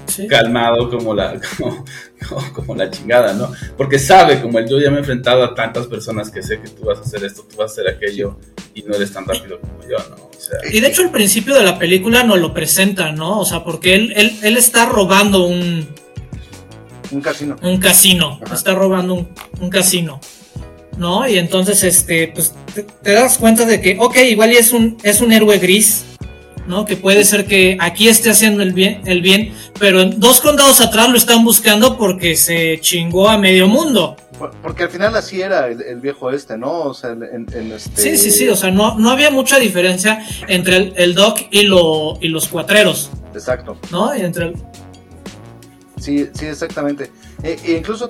[0.06, 0.26] Sí.
[0.26, 1.84] calmado como la, como,
[2.28, 3.52] como- como la chingada, ¿no?
[3.76, 6.68] Porque sabe, como el yo ya me he enfrentado a tantas personas que sé que
[6.68, 8.36] tú vas a hacer esto, tú vas a hacer aquello,
[8.74, 10.16] y no eres tan rápido como yo, ¿no?
[10.16, 13.38] O sea, Y de hecho al principio de la película nos lo presenta, ¿no?
[13.38, 15.86] O sea, porque él, él, él está robando un,
[17.12, 17.56] Un casino.
[17.62, 18.54] un casino, Ajá.
[18.54, 19.28] está robando un,
[19.60, 20.20] un casino,
[21.00, 21.26] ¿no?
[21.26, 25.20] Y entonces, este, pues te, te das cuenta de que, ok, igual es un, es
[25.22, 26.04] un héroe gris,
[26.68, 26.84] ¿no?
[26.84, 30.80] Que puede ser que aquí esté haciendo el bien, el bien, pero en dos condados
[30.82, 34.14] atrás lo están buscando porque se chingó a medio mundo.
[34.38, 36.70] Por- Porque al final así era el, el viejo este, ¿no?
[36.82, 38.00] O sea, en, en este...
[38.02, 41.62] Sí, sí, sí, o sea, no, no había mucha diferencia entre el, el Doc y,
[41.62, 43.76] lo, y los cuatreros, Exacto.
[43.90, 44.14] ¿no?
[44.16, 44.54] Y entre el-
[45.98, 47.10] Sí, sí, exactamente.
[47.42, 48.06] E, e incluso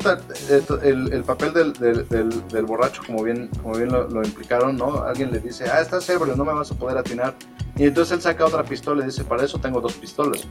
[0.49, 4.25] eh, el, el papel del, del, del- del borracho, como bien, como bien lo, lo
[4.25, 5.03] implicaron, ¿no?
[5.05, 7.35] Alguien le dice, ah, estás ebrio, no me vas a poder atinar.
[7.77, 10.43] Y entonces él saca otra pistola y dice, para eso tengo dos pistolas,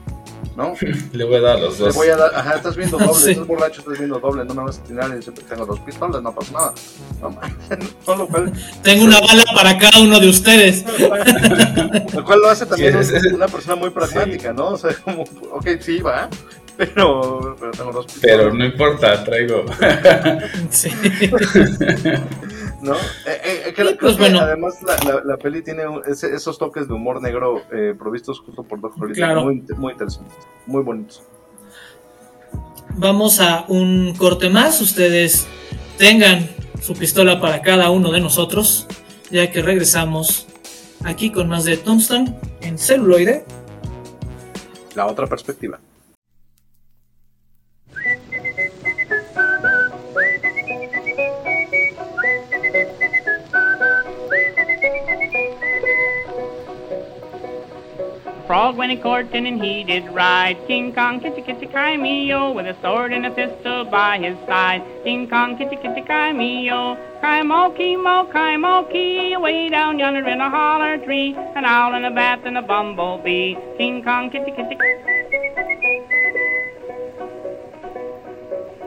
[0.55, 0.73] ¿no?
[1.11, 1.95] le voy a dar los Le dos.
[1.95, 3.31] voy a dar, ajá, estás viendo doble, Sí.
[3.31, 5.09] estás borracho, estás viendo doble, no me vas a atinar.
[5.11, 6.73] Y dice, "Pues tengo dos pistolas, no pasa nada.
[7.21, 7.53] No, mames,
[8.07, 10.85] no, lo, cual, tengo una bala para cada uno de ustedes.
[12.13, 14.69] lo cual lo hace también Sí, es- es- una persona muy pragmática, ¿no?
[14.69, 16.29] O sea, como, ok, sí, va,
[16.79, 18.37] pero, pero tengo dos pistolas.
[18.37, 19.65] Pero no importa, traigo.
[20.71, 20.89] Sí.
[22.81, 22.93] ¿no?
[22.95, 24.39] Eh, eh, que la- pues, bueno.
[24.39, 28.39] además la, la, la peli tiene un- ese- esos toques de humor negro eh, provistos
[28.39, 29.43] justo por Doc Holliday, Claro.
[29.43, 30.33] muy, muy interesantes,
[30.65, 31.21] muy bonitos.
[32.95, 34.81] Vamos a un corte más.
[34.81, 35.47] Ustedes
[35.97, 36.49] tengan
[36.81, 38.87] su pistola para cada uno de nosotros,
[39.29, 40.47] ya que regresamos
[41.03, 43.43] aquí con más de Tombstone en celuloide.
[44.95, 45.79] La otra perspectiva.
[58.49, 60.57] Frog went a courting and he did ride.
[60.65, 64.81] King Kong, kitty kitty Crimeo, oh, with a sword and a pistol by his side.
[65.03, 70.97] King Kong, kitty kitty Crimeo, oh, Kaimoki mo Kaimoki, away down yonder in a holler
[70.97, 73.53] tree, an owl and a bat and a bumblebee.
[73.77, 74.75] King Kong, kitty kitty.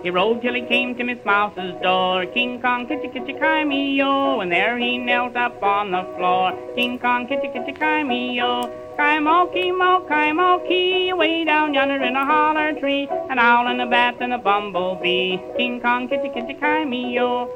[0.03, 2.27] He rode till he came to Miss Mouse's door.
[2.27, 6.51] King Kong, kitty kitty Crimeo, oh, and there he knelt up on the floor.
[6.75, 13.09] King Kong, kitty kitty Crimeo, Kaimoki mo Kaimoki, way down yonder in a holler tree,
[13.31, 15.39] an owl and a bat and a bumblebee.
[15.57, 17.49] King Kong, kitty kitty Crimeo.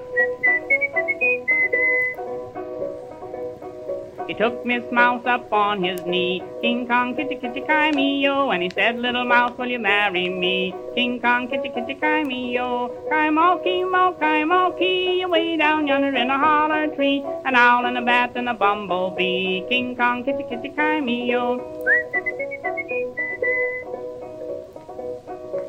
[4.27, 6.43] He took Miss Mouse up on his knee.
[6.61, 10.75] King Kong, kitty kitty Crimeo, and he said, Little mouse, will you marry me?
[10.97, 17.25] King Kong, kitty kitty Crimeo, Kaimoki mo Kaimoki, away down yonder in a holler tree,
[17.45, 19.63] an owl and a bat and a bumblebee.
[19.69, 22.36] King Kong, kitty kitty Crimeo.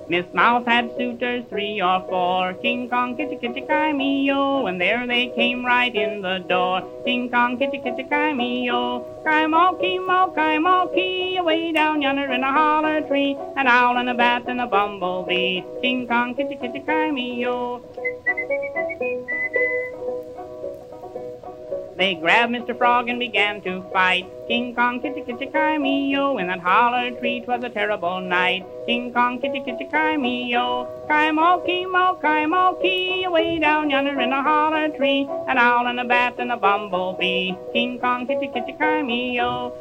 [0.10, 2.54] Miss Mouse had suitors three or four.
[2.62, 6.82] King Kong, kitty kitty Crimeo, and there they came right in the door.
[7.04, 13.38] King Kong, kitty kitty Crimeo, Kaimoki mo Kaimoki, away down yonder in a holler tree,
[13.58, 15.62] an owl and a bat and a bumblebee.
[15.82, 17.84] King Kong, kitty kitty Crimeo.
[21.98, 22.78] They grabbed Mr.
[22.78, 24.30] Frog and began to fight.
[24.48, 28.64] King Kong, kitty kitty Crimeo, in that holler tree 'twas a terrible night.
[28.86, 35.28] King Kong, kitty kitty Crimeo, Kaimoki mo Kaimoki, away down yonder in a holler tree,
[35.48, 37.54] an owl and a bat and a bumblebee.
[37.74, 39.74] King Kong, kitty kitty Crimeo.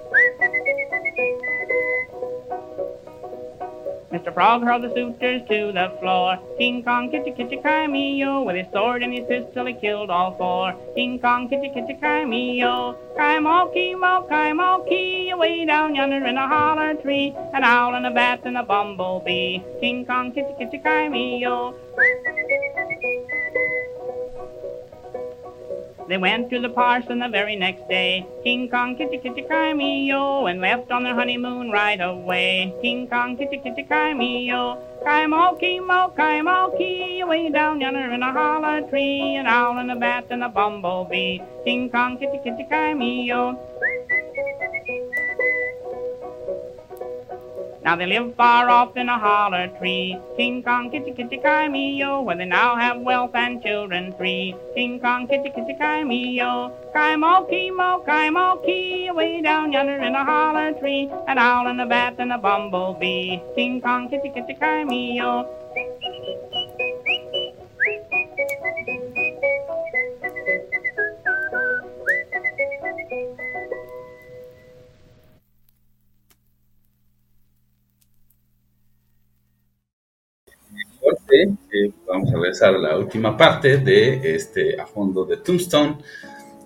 [4.16, 4.32] Mr.
[4.32, 6.38] Frog hurled the suitors to the floor.
[6.56, 10.74] King Kong, kitty kitty Crimeo, with his sword and his pistol he killed all four.
[10.94, 17.34] King Kong, kitty kitty Crimeo, Kaimoki mo Kaimoki, away down yonder in a holler tree,
[17.52, 19.60] an owl and a bat and a bumblebee.
[19.80, 21.74] King Kong, kitty kitty Crimeo.
[26.08, 28.24] They went to the parson the very next day.
[28.44, 32.72] King Kong, kitty, kitty, cry me, yo, and left on their honeymoon right away.
[32.80, 34.78] King Kong, kitty, kitty, cry me, yo.
[35.04, 40.26] Kaimoki, mo, kaimoki, way down yonder in a hollow tree, an owl and a bat
[40.30, 41.40] and a bumblebee.
[41.64, 43.58] King Kong, kitty, kitty, cry me, yo.
[47.86, 50.18] Now they live far off in a holler tree.
[50.36, 54.56] King Kong, kitty, kitty, kai me, yo, where they now have wealth and children three.
[54.74, 56.76] King Kong, kitty, kitty, kai me, yo.
[56.92, 61.08] Kai mo, key mo, kai mo, key, way down yonder in a holler tree.
[61.28, 63.38] An owl and a bat and a bumblebee.
[63.54, 65.22] King Kong, kitty, kitty, kai me,
[81.30, 85.98] eh, vamos a regresar a la última parte de este a fondo de Tombstone,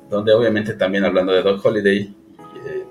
[0.09, 2.14] donde obviamente también hablando de Doc Holiday,
[2.66, 2.84] eh,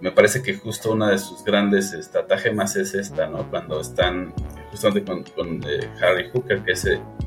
[0.00, 3.50] me parece que justo una de sus grandes estratagemas es esta, ¿no?
[3.50, 4.32] Cuando están
[4.70, 6.86] justamente con, con eh, Harry Hooker, que es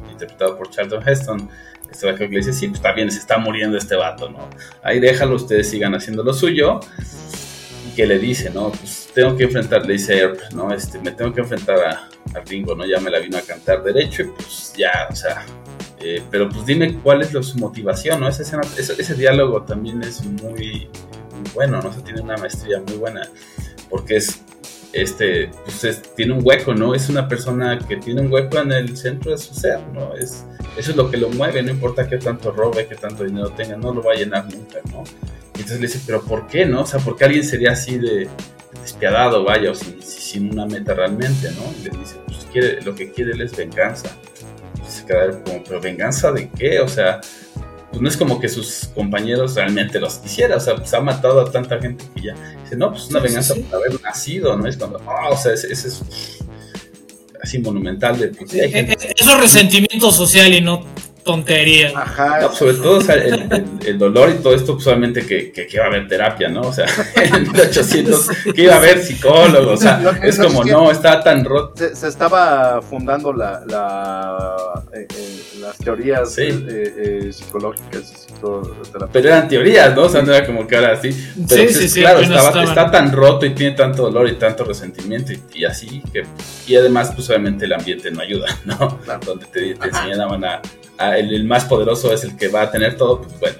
[0.10, 1.50] interpretado por Charlton Heston,
[1.92, 4.50] este vato que le dice, sí, pues está bien, se está muriendo este vato, ¿no?
[4.82, 6.80] Ahí déjalo, ustedes sigan haciendo lo suyo.
[7.96, 8.72] Que le dice, ¿no?
[8.72, 10.74] Pues tengo que enfrentar, le dice Earp, ¿no?
[10.74, 12.10] Este, me tengo que enfrentar a,
[12.46, 12.86] Ringo, ¿no?
[12.86, 15.46] Ya me la vino a cantar derecho y pues ya, o sea,
[16.00, 18.30] eh, pero pues dime cuál es la, su motivación, ¿no?
[18.30, 20.88] Esa escena, ese, diálogo también es muy,
[21.32, 21.90] muy bueno, ¿no?
[21.90, 23.28] O sea, tiene una maestría muy buena,
[23.90, 24.42] porque es,
[24.94, 26.96] este, pues es- tiene un hueco, ¿no?
[26.96, 30.16] Es una persona que tiene un hueco en el centro de su ser, ¿no?
[30.16, 30.46] Es,
[30.78, 33.76] eso es lo que lo mueve, no importa qué tanto robe, qué tanto dinero tenga,
[33.76, 35.04] no lo va a llenar nunca, ¿no?
[35.62, 36.82] Entonces le dice, pero ¿por qué, no?
[36.82, 38.28] O sea, ¿por qué alguien sería así de
[38.82, 41.72] despiadado, vaya, o sin, sin una meta realmente, ¿no?
[41.80, 44.10] Y le dice, pues quiere, lo que quiere él es venganza.
[44.76, 46.80] Y se queda como, pero venganza de qué?
[46.80, 47.22] O sea,
[47.90, 51.42] pues no es como que sus compañeros realmente los quisiera, o sea, pues ha matado
[51.42, 53.60] a tanta gente que ya dice, no, pues una Sí, venganza sí.
[53.62, 54.66] por haber nacido, ¿no?
[54.68, 56.02] Es cuando, ah, o sea, ese, es
[57.44, 60.86] así monumental de, pues sí, hay gente Eh, eh, Eso es resentimiento social y no
[61.24, 61.92] tontería.
[61.96, 62.42] Ajá.
[62.42, 65.52] No, sobre todo o sea, el, el- el dolor y todo esto, pues solamente que,
[65.52, 66.62] que, que iba a haber terapia, ¿no?
[66.62, 70.66] O sea, en 1800, que iba a haber psicólogo, o sea, es no como, es
[70.66, 71.74] que- no, está tan roto.
[71.76, 76.44] se, se estaba fundando la, la, eh, eh, las teorías Sí.
[76.44, 76.94] eh,
[77.28, 78.28] eh, psicológicas.
[79.14, 80.04] Pero eran teorías, ¿no?
[80.04, 81.10] O sea, no era como que ahora sí.
[81.48, 84.34] Pero Sí, pues, sí, sí, claro, estaba, está tan roto y tiene tanto dolor y
[84.36, 86.24] tanto resentimiento y, y así que.
[86.68, 88.98] Y además, pues obviamente el ambiente no ayuda, ¿no?
[89.00, 89.20] Claro.
[89.26, 90.62] Donde te, te enseñaban a.
[91.18, 93.58] el, el más poderoso es el que va a tener todo, pues bueno.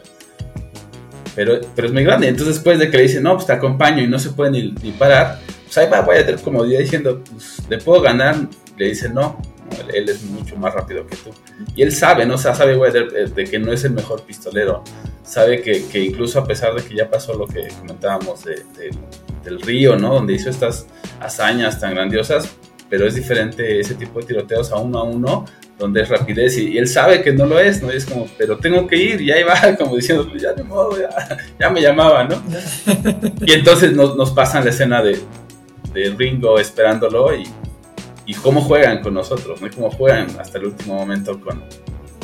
[1.36, 2.28] Pero, pero es muy grande.
[2.28, 4.72] Entonces, después de que le dicen, no, pues te acompaño y no se puede ni,
[4.84, 8.36] ni parar, pues ahí va Voyager como día diciendo, pues le puedo ganar.
[8.78, 11.30] Le dice, no, no, él, es mucho más rápido que tú.
[11.76, 12.36] Y él sabe, ¿no?
[12.36, 14.84] O sea, sabe Voyager eh, de que no es el mejor pistolero.
[15.24, 18.92] Sabe que, que incluso a pesar de que ya pasó lo que comentábamos de- de-
[19.46, 20.14] del río, ¿no?
[20.16, 20.86] Donde hizo estas
[21.22, 22.50] hazañas tan grandiosas,
[22.90, 25.46] pero es diferente ese tipo de tiroteos a uno a uno,
[25.82, 27.92] donde es rapidez y, y él sabe que no lo es, ¿no?
[27.92, 30.64] Y es como, pero tengo que ir, y ahí va, como diciendo, pues ya de
[30.64, 31.10] modo, ya,
[31.60, 32.42] ya me llamaba, ¿no?
[33.46, 35.20] Y entonces nos, nos pasan la escena de,
[35.94, 37.44] de Ringo esperándolo y,
[38.28, 39.68] y cómo juegan con nosotros, ¿no?
[39.68, 41.64] Y cómo juegan hasta el último momento con,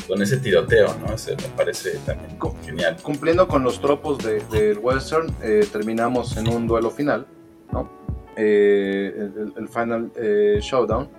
[0.08, 1.14] con ese tiroteo, ¿no?
[1.16, 2.96] Ese me parece también genial.
[3.02, 7.26] Cumpliendo con los tropos de- del western, eh, terminamos en un duelo final,
[7.74, 7.90] ¿no?
[8.38, 11.10] Eh, el, el final eh, showdown,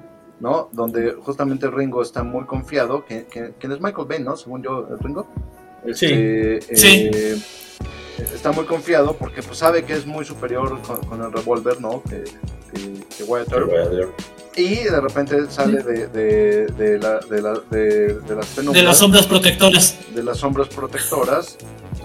[0.40, 0.68] ¿no?
[0.72, 4.36] Donde justamente Ringo está muy confiado, que, que- ¿quién es Michael Bay, ¿no?
[4.36, 5.26] Según yo, Ringo.
[5.94, 6.06] Sí.
[6.06, 7.10] Este, Sí.
[7.12, 7.36] eh,
[8.34, 12.02] está muy confiado porque pues sabe que es muy superior con, con el revólver, ¿no?
[12.02, 12.24] Que,
[12.72, 14.10] que, que Wyatt Earp.
[14.56, 18.84] Y de repente sale de, de, de, la, de, la, de, de las De penumbras,
[18.84, 19.96] las sombras protectoras.
[20.12, 21.56] de las sombras protectoras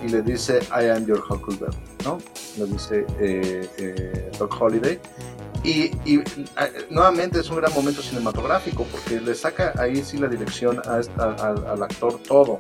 [0.06, 2.18] y le dice I am your Huckleberry, ¿no?
[2.58, 5.00] Le dice eh, eh, Doc Holiday.
[5.64, 10.28] Y, y, eh, nuevamente es un gran momento cinematográfico porque le saca ahí sí la
[10.28, 12.58] dirección a esta- al, actor todo.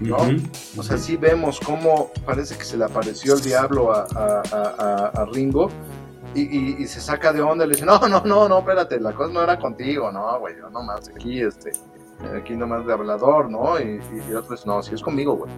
[0.00, 0.16] ¿no?
[0.16, 0.36] Ujú.
[0.78, 4.74] O sea, sí vemos cómo parece que se le apareció el diablo a, a- a-
[4.78, 5.70] a- a Ringo
[6.34, 8.98] y, y- y se saca de onda y le dice, no, no, no, no, espérate,
[9.00, 11.72] la cosa no era contigo, no, güey, yo nomás aquí, este,
[12.36, 13.78] aquí nomás de hablador, ¿no?
[13.80, 15.50] Y, y, y otro dice, no, si es conmigo, güey.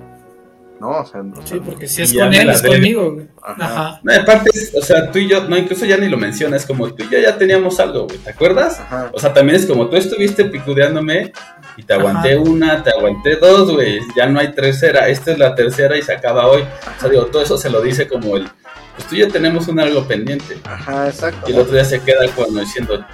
[0.80, 2.74] No, o sea, o Sí, porque si es con él, es debe.
[2.74, 3.12] conmigo.
[3.14, 3.26] güey.
[3.42, 3.64] Ajá.
[3.64, 4.00] Ajá.
[4.02, 7.04] No, aparte, o sea, tú y yo, no, incluso ya ni lo mencionas, como tú
[7.04, 8.80] y yo ya teníamos algo, güey, ¿te acuerdas?
[8.80, 9.10] Ajá.
[9.12, 11.32] O sea, también es como tú estuviste picudeándome
[11.76, 12.40] y te aguanté Ajá.
[12.40, 16.12] una, te aguanté dos, güey, ya no hay tercera, esta es la tercera y se
[16.12, 16.62] acaba hoy.
[16.62, 18.48] O sea, digo, todo eso se lo dice como el,
[18.96, 20.58] pues tú y yo tenemos un algo pendiente.
[20.64, 21.48] Ajá, exacto.
[21.48, 23.04] Y el otro día se queda cuando diciendo,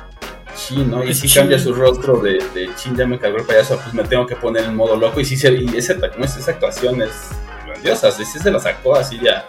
[0.56, 1.04] Sí, ¿no?
[1.04, 4.02] Y si cambia su rostro de, de Chin ya me cargó el payaso, pues me
[4.02, 5.20] tengo que poner en modo loco.
[5.20, 7.10] Y sí, se- y ese, como es, esa actuación es
[7.82, 8.10] grandiosa.
[8.12, 9.44] Sí, sí se la sacó así ya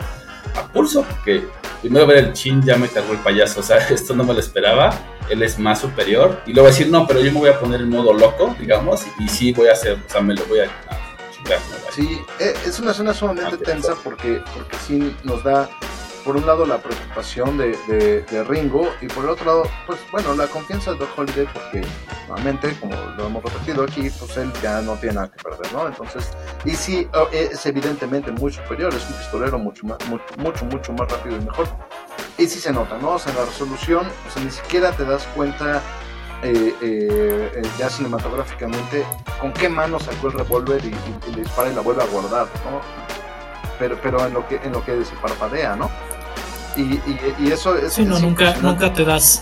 [0.55, 1.47] a pulso, porque
[1.81, 3.59] primero ver el Chin ya me cargó el payaso.
[3.59, 4.93] O sea, esto no me lo esperaba.
[5.29, 6.41] Él es más superior.
[6.45, 9.03] Y luego decir, no, pero yo me voy a poner en modo loco, digamos.
[9.19, 11.59] Y, y sí voy a hacer, o sea, me lo voy a, a chingar.
[11.69, 11.91] ¿no?
[11.91, 15.69] Sí, eh, es una escena sumamente Ah, tensa porque, porque sí nos da,
[16.23, 19.99] por un lado, la preocupación de, de- de Ringo y por el otro lado, pues
[20.11, 21.81] bueno, la confianza de Holiday porque,
[22.27, 25.87] nuevamente, como lo hemos repetido aquí, pues él ya no tiene nada que perder, ¿no?
[25.87, 26.31] Entonces,
[26.65, 30.93] y sí, oh, es evidentemente muy superior, es un pistolero mucho, más, mucho, mucho, mucho
[30.93, 31.67] más rápido y mejor.
[32.37, 33.11] Y sí se nota, ¿no?
[33.11, 35.81] O sea, la resolución, o sea, ni siquiera te das cuenta
[36.43, 39.05] eh, eh, ya cinematográficamente
[39.39, 42.07] con qué mano sacó el revólver y, y- y le dispara y la vuelve a
[42.07, 42.81] guardar, ¿no?
[43.81, 45.89] Pero, pero en lo que en lo que se parpadea, ¿no?
[46.75, 49.41] Y, y, y eso es, Sí, no, es nunca, nunca te das.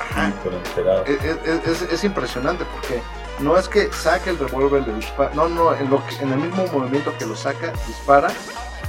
[0.00, 0.28] Ajá.
[0.28, 1.04] Sí, por enterado.
[1.04, 3.02] Es, es- es- es impresionante porque
[3.40, 6.38] no es que saque el revólver, le dispara, no, no, en, lo que- en el
[6.38, 8.28] mismo movimiento que lo saca, dispara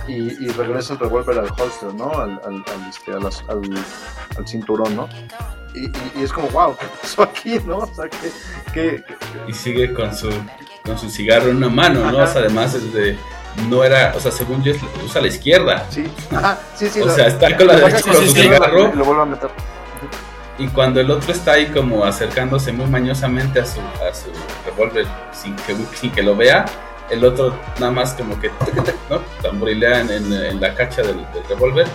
[0.08, 0.14] y,
[0.46, 2.12] y regresa el revólver al holster, ¿no?
[2.14, 3.86] Al, al, al, este, las- al-
[4.38, 5.10] al cinturón, ¿no?
[5.74, 7.80] Y, y- y es como, wow, ¿qué pasó aquí, no?
[7.80, 8.32] O sea, que,
[8.74, 9.04] que,
[9.50, 10.30] y sigue con su
[10.86, 12.20] con su cigarro en una mano, ¿no?
[12.20, 12.24] Ajá.
[12.24, 13.18] O sea, además es de
[13.70, 14.74] no era, o sea, según yo
[15.06, 15.86] usa la izquierda.
[15.90, 17.02] sí, ajá, sí, sí.
[17.02, 18.92] O sea, está con la derecha con su cigarro.
[18.94, 19.50] y lo vuelve a meter.
[20.58, 24.30] Y cuando el otro está ahí como acercándose muy mañosamente a su, a su
[24.66, 26.64] revólver sin que, sin que lo vea,
[27.10, 28.50] el otro nada más como que
[29.10, 29.20] ¿no?
[29.42, 31.88] tamborilea en, en- en la cacha del, del revólver.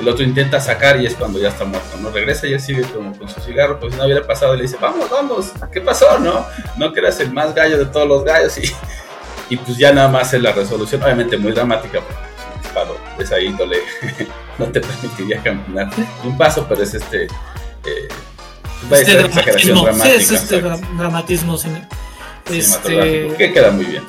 [0.00, 2.10] El otro intenta sacar y es cuando ya está muerto, ¿no?
[2.10, 4.62] Regresa y él sigue como con su cigarro, pues si no hubiera pasado y le
[4.62, 6.46] dice, vamos, vamos, ¿qué pasó, no?
[6.76, 8.72] No que eras el más gallo de todos los gallos y,
[9.50, 12.96] y pues ya nada más es la resolución, obviamente muy dramática, porque pues, un disparo
[13.16, 13.78] de esa índole
[14.58, 15.90] no te permitiría caminar
[16.24, 17.24] un paso, pero es este...
[17.24, 18.08] Eh,
[18.92, 19.86] Este dramatismo.
[19.92, 20.60] Sí, es este
[20.96, 21.56] dramatismo.
[21.58, 21.88] cine-
[22.50, 24.04] Este, que queda muy bien.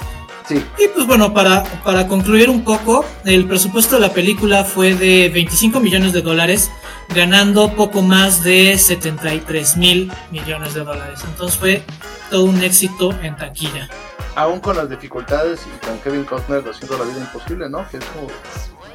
[0.50, 4.96] Sí, y pues bueno, para, para concluir un poco, el presupuesto de la película fue
[4.96, 6.72] de 25 millones de dólares,
[7.14, 11.20] ganando poco más de 73 mil millones de dólares.
[11.24, 11.84] Entonces fue
[12.32, 13.88] todo un éxito en taquilla.
[14.34, 17.88] aún con las dificultades y con Kevin Costner haciendo la vida imposible, ¿no?
[17.88, 18.28] Que es como...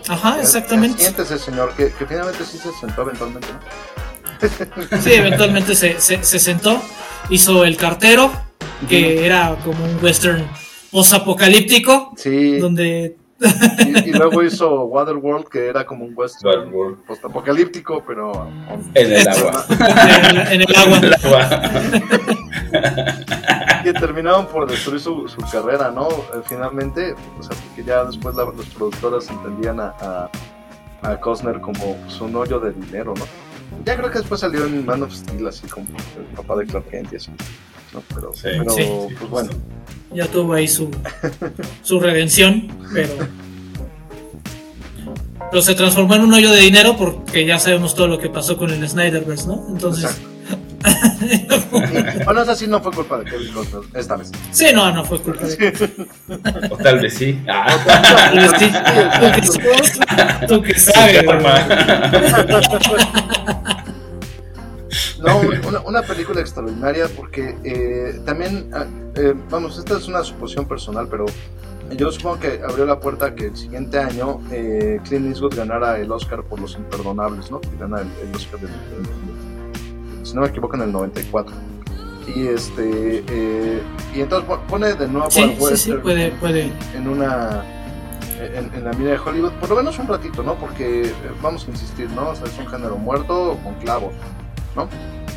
[0.09, 1.03] Ajá, exactamente.
[1.03, 4.99] Siéntese, señor, que, que finalmente sí se sentó eventualmente, ¿no?
[5.01, 6.83] Sí, eventualmente se, se, se sentó,
[7.31, 8.33] hizo El Cartero,
[8.89, 10.45] que era como un western
[10.95, 13.17] posapocalíptico, Sí, donde
[13.85, 16.71] y, y luego hizo Waterworld, que era como un western
[17.07, 18.49] postapocalíptico, pero...
[18.95, 19.67] En el agua.
[20.31, 20.99] en, en el agua.
[20.99, 21.51] En el agua.
[23.83, 26.09] que terminaron por destruir su, su carrera, ¿no?
[26.09, 30.31] Eh, Finalmente, o sea, porque ya después la- las productoras entendían a, a,
[31.03, 33.25] a Costner como pues, un hoyo de dinero, ¿no?
[33.85, 36.89] Ya creo que después salió en Man of Steel, así como el papá de Clark
[36.91, 37.31] Kent y así,
[37.95, 38.03] ¿no?
[38.15, 38.41] Pero, Sí.
[38.45, 38.83] pero Sí.
[39.19, 39.51] pues bueno,
[40.13, 40.91] ya tuvo ahí su,
[41.83, 43.13] su redención, pero,
[45.51, 48.57] pero se transformó en un hoyo de dinero porque ya sabemos todo lo que pasó
[48.57, 49.65] con el Snyderverse, ¿no?
[49.69, 50.17] Entonces,
[52.25, 54.31] bueno, esa sí no fue culpa de Kevin Costner, esta vez.
[54.51, 56.07] sí, no, no fue culpa de
[56.71, 57.39] O tal vez sí.
[57.49, 58.71] Ah, Sí,
[59.47, 61.25] tú que- Tú que sabes.
[65.19, 65.41] No,
[65.81, 68.85] una, una película extraordinaria porque eh, también, ah,
[69.17, 71.27] eh, vamos, esta es una suposición personal, pero
[71.97, 75.99] yo supongo que abrió la puerta a que el siguiente año eh, Clint Eastwood ganara
[75.99, 77.61] el Oscar por Los Imperdonables, ¿no?
[77.61, 81.55] Que gana el, el Oscar del, del- si no me equivoco, en el 94.
[82.35, 83.83] Y este, eh,
[84.15, 86.73] y entonces pon- pone de nuevo al Sí, sí, sí, puede, puede.
[86.97, 87.63] en una
[88.41, 90.55] en, en la mira de Hollywood, por lo menos un ratito, ¿no?
[90.55, 92.31] Porque eh, vamos a insistir, ¿no?
[92.31, 94.11] O sea, es un género muerto con clavo,
[94.75, 94.89] ¿no?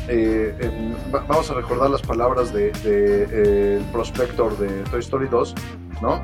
[0.08, 5.28] Eh, en- va- vamos a recordar las palabras de, de, eh, prospector de Toy Story
[5.28, 5.54] 2,
[6.00, 6.22] ¿no?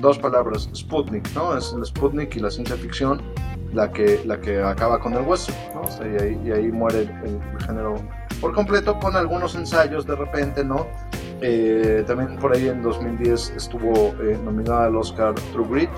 [0.00, 1.56] Dos palabras, Sputnik, ¿no?
[1.56, 3.20] Es el Sputnik y la ciencia ficción
[3.72, 5.80] la que, la que acaba con el western, ¿no?
[5.82, 7.96] O sea, y, ahí, y ahí muere el, el género
[8.40, 10.86] por completo con algunos ensayos de repente, ¿no?
[11.40, 15.90] Eh, también por ahí en 2010 estuvo eh, nominada al Oscar True Grit,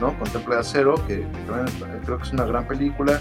[0.00, 0.16] ¿no?
[0.18, 3.20] Con Temple de Acero, que, que también eh, creo que es una gran película.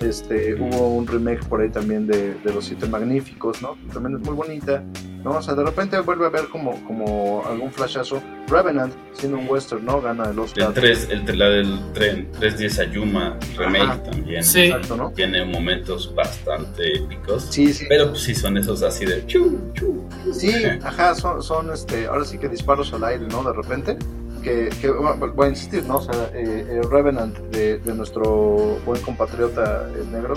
[0.00, 3.76] Este, hubo un remake por ahí también de, de Los Siete Magníficos, ¿no?
[3.92, 4.82] También es muy bonita,
[5.22, 5.32] ¿no?
[5.32, 8.22] O sea, de repente vuelve a ver como, como algún flashazo.
[8.46, 10.02] Revenant, siendo un western, ¿no?
[10.02, 10.68] Gana el Oscar.
[10.68, 14.02] El 3, el, la del tren, 310 Ayuma remake Ajá.
[14.02, 14.44] también.
[14.44, 14.64] Sí.
[14.64, 15.10] Exacto, ¿no?
[15.12, 17.46] Tiene momentos bastante épicos.
[17.48, 17.86] Sí, sí.
[17.88, 20.04] Pero pues sí son esos así de chu, chu.
[20.32, 20.52] Sí,
[20.82, 23.42] ajá, son, son este, ahora sí que disparos al aire, ¿no?
[23.42, 23.96] De repente,
[24.44, 24.90] que,
[25.34, 25.96] voy a insistir, ¿no?
[25.96, 30.34] O sea, eh, eh, Revenant de, nuestro buen compatriota el negro,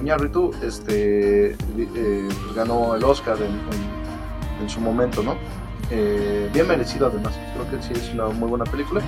[0.00, 3.44] Iñárritu, este, eh, pues ganó el Oscar en,
[4.60, 5.36] en- su momento, ¿no?
[5.90, 9.00] Eh, bien merecido además, creo que sí es una muy buena película.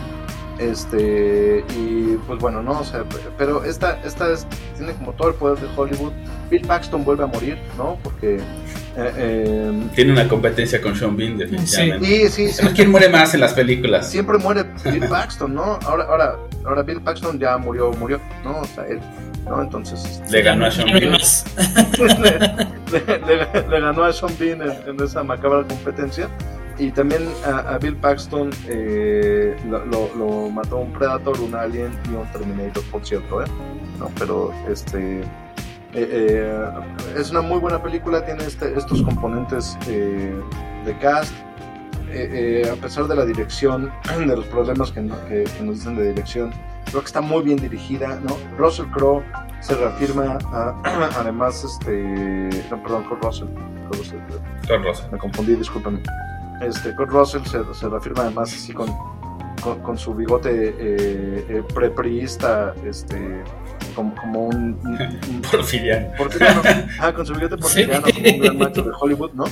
[0.58, 3.04] Este, y pues bueno, no, o sea,
[3.36, 4.46] pero esta, esta es,
[4.76, 6.12] tiene como todo el poder de Hollywood.
[6.50, 7.96] Bill Paxton vuelve a morir, ¿no?
[8.02, 8.38] Porque.
[8.98, 12.06] Eh, eh, Tiene una competencia con Sean Bean, definitivamente.
[12.06, 12.56] sí, sí, sí.
[12.62, 14.10] Pero ¿Quién muere más en las películas?
[14.10, 15.78] Siempre muere Bill Paxton, ¿no?
[15.86, 18.58] Ahora, ahora, ahora Bill Paxton ya murió, murió, ¿no?
[18.60, 19.00] O sea, él,
[19.48, 19.62] ¿no?
[19.62, 21.12] Entonces, Le ganó a Sean Bean.
[21.12, 21.44] más.
[21.98, 26.28] le, le- le- le ganó a Sean Bean en, en esa macabra competencia.
[26.80, 31.90] Y también a, a Bill Paxton eh, lo, lo- lo mató un Predator, un Alien
[32.06, 33.46] y un Terminator, por cierto, ¿eh?
[33.98, 35.22] No, pero este.
[35.94, 36.70] Eh, eh,
[37.16, 40.34] es una muy buena película, tiene este- estos componentes eh,
[40.84, 41.32] de cast.
[42.08, 46.08] A pesar de la dirección, de los problemas que, no- que- que nos dicen de
[46.08, 46.50] dirección,
[46.86, 48.36] creo que está muy bien dirigida, ¿no?
[48.56, 49.22] Russell Crowe
[49.60, 50.74] se reafirma, a-
[51.20, 53.48] además, este, no, perdón, Kurt Russell,
[53.92, 54.18] Russell,
[54.68, 55.06] Con Rosa.
[55.12, 56.02] me confundí, discúlpame.
[56.62, 58.88] Este, Kurt Russell se, se reafirma además así con,
[59.62, 63.42] con, con su bigote eh, eh, prepriista, este,
[63.98, 66.12] como, como un, un- Porfiriano.
[66.16, 66.62] porfiriano.
[67.00, 68.12] Ah, con su bigote porfiriano, Sí.
[68.12, 69.44] como un gran macho de Hollywood, ¿no?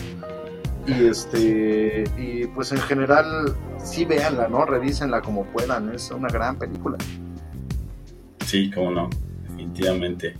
[0.86, 4.64] Y este, y pues en general, sí véanla, ¿no?
[4.64, 6.96] Revísenla como puedan, es una gran película.
[8.44, 9.10] Sí, cómo no,
[9.48, 10.36] definitivamente.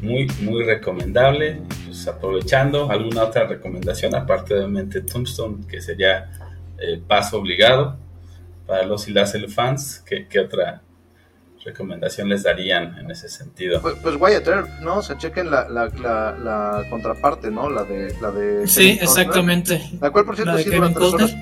[0.00, 1.60] Muy, muy recomendable.
[1.84, 4.14] Pues aprovechando, ¿alguna otra recomendación?
[4.14, 6.30] Aparte, obviamente, Tombstone, que sería
[6.78, 7.98] eh, paso obligado
[8.66, 10.02] para los y las fans.
[10.06, 10.80] ¿Qué, ¿Qué otra
[11.64, 13.80] recomendación les darían en ese sentido?
[13.80, 14.96] Pues, pues Wyatt Earp, ¿no?
[14.98, 17.70] O sea, chequen la, la, la, la contraparte, ¿no?
[17.70, 19.02] La de, la de Sí, Kevin Costner.
[19.26, 19.90] exactamente.
[20.00, 21.34] La cual, por cierto, sí dura tres horas.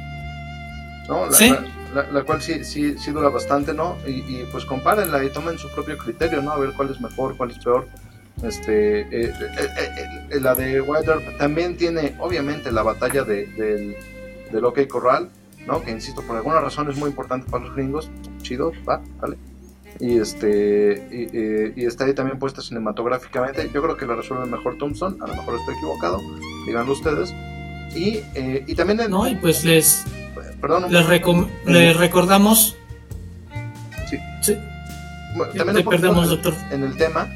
[1.09, 1.27] ¿no?
[1.27, 1.51] La, Sí.
[1.51, 3.97] la, la- la cual sí, sí, sí dura bastante, ¿no?
[4.07, 6.53] Y, y, pues compárenla y tomen su propio criterio, ¿no?
[6.53, 7.87] A ver cuál es mejor, cuál es peor.
[8.43, 9.91] Este, eh, eh, eh,
[10.31, 13.97] eh, la de Wyatt Earp también tiene, obviamente, la batalla de, del,
[14.53, 15.29] del OK Corral,
[15.67, 15.83] ¿no?
[15.83, 18.11] Que insisto, por alguna razón es muy importante para los gringos.
[18.43, 19.37] Chido, va, vale.
[20.01, 23.71] Y este y, eh, y está ahí también puesta cinematográficamente.
[23.73, 26.19] Yo creo que la resuelve mejor Thompson, a lo mejor estoy equivocado,
[26.67, 27.35] díganlo ustedes.
[27.95, 29.29] Y, eh, y también en, ¿No?
[29.29, 30.05] Y pues les,
[30.61, 32.77] perdón, les, recom- les recordamos.
[34.09, 34.17] Sí.
[34.43, 34.57] Sí,
[35.37, 36.55] Bueno, te también poquito perdemos, en- doctor.
[36.71, 37.29] En el tema,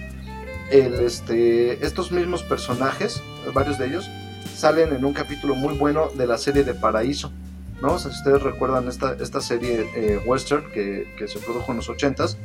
[0.71, 3.23] el, este, estos mismos personajes,
[3.53, 4.09] varios de ellos,
[4.57, 7.31] salen en un capítulo muy bueno de la serie de Paraíso.
[7.83, 7.95] ¿no?
[7.95, 11.79] O sea, si ustedes recuerdan esta, esta serie eh, western que, que se produjo en
[11.79, 12.37] los 80s,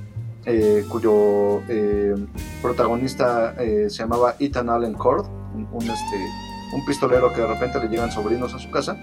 [0.46, 2.16] eh, cuyo eh,
[2.62, 6.18] protagonista eh, se llamaba Ethan Allen Cord, un, un, este,
[6.74, 8.98] un pistolero que de repente le llegan sobrinos a su casa.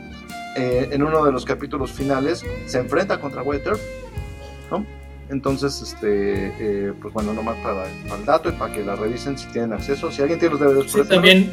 [0.56, 3.42] Eh, en uno de los capítulos finales se enfrenta contra
[4.70, 4.86] ¿no?
[5.28, 9.46] Entonces, este, pues bueno, nomás para, para el dato y para que la revisen si
[9.48, 10.10] tienen acceso.
[10.10, 11.08] Si alguien tiene los Sí, préstenlos.
[11.08, 11.52] también,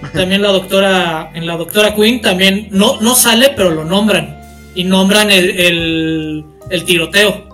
[0.00, 4.38] pues, también la doctora, en la doctora Queen también no, no sale, pero lo nombran.
[4.74, 7.51] Y nombran el, el, el tiroteo.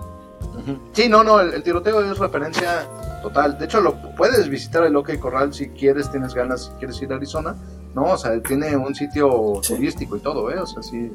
[0.93, 2.85] Sí, no, no, el, el tiroteo es referencia
[3.21, 3.57] total.
[3.57, 7.11] De hecho, lo puedes visitar el OK Corral si quieres, tienes ganas, si quieres ir
[7.11, 7.55] a Arizona.
[7.95, 9.75] No, o sea, tiene un sitio Sí.
[9.75, 10.59] turístico y todo, ¿eh?
[10.59, 11.11] O sea, sí,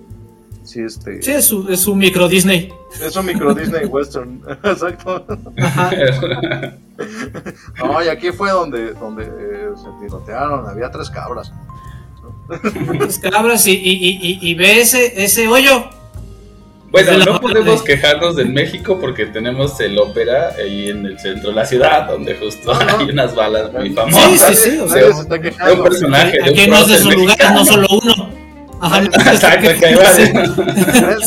[0.64, 1.22] sí, este.
[1.22, 2.72] Sí, es su, es su micro Disney.
[3.00, 5.24] Es un micro Disney Western, exacto.
[7.78, 11.52] No, y aquí fue donde, donde eh, se tirotearon, había tres cabras.
[12.98, 15.84] Las cabras y, y, y, y- y ve ese, ese hoyo.
[16.94, 21.04] Bueno, De la no podemos de- quejarnos del México porque tenemos el ópera ahí en
[21.06, 22.98] el centro de la ciudad, donde justo No, no.
[22.98, 24.56] hay unas balas muy Sí, famosas.
[24.56, 25.82] sí, sí, o sea, se está de un quejando.
[25.82, 26.32] personaje.
[26.36, 27.58] de un Aquí no es de su lugar, mexicano.
[27.58, 28.44] no solo uno.
[28.80, 29.74] Ajá, no Exacto, que
[30.14, 30.32] Sí.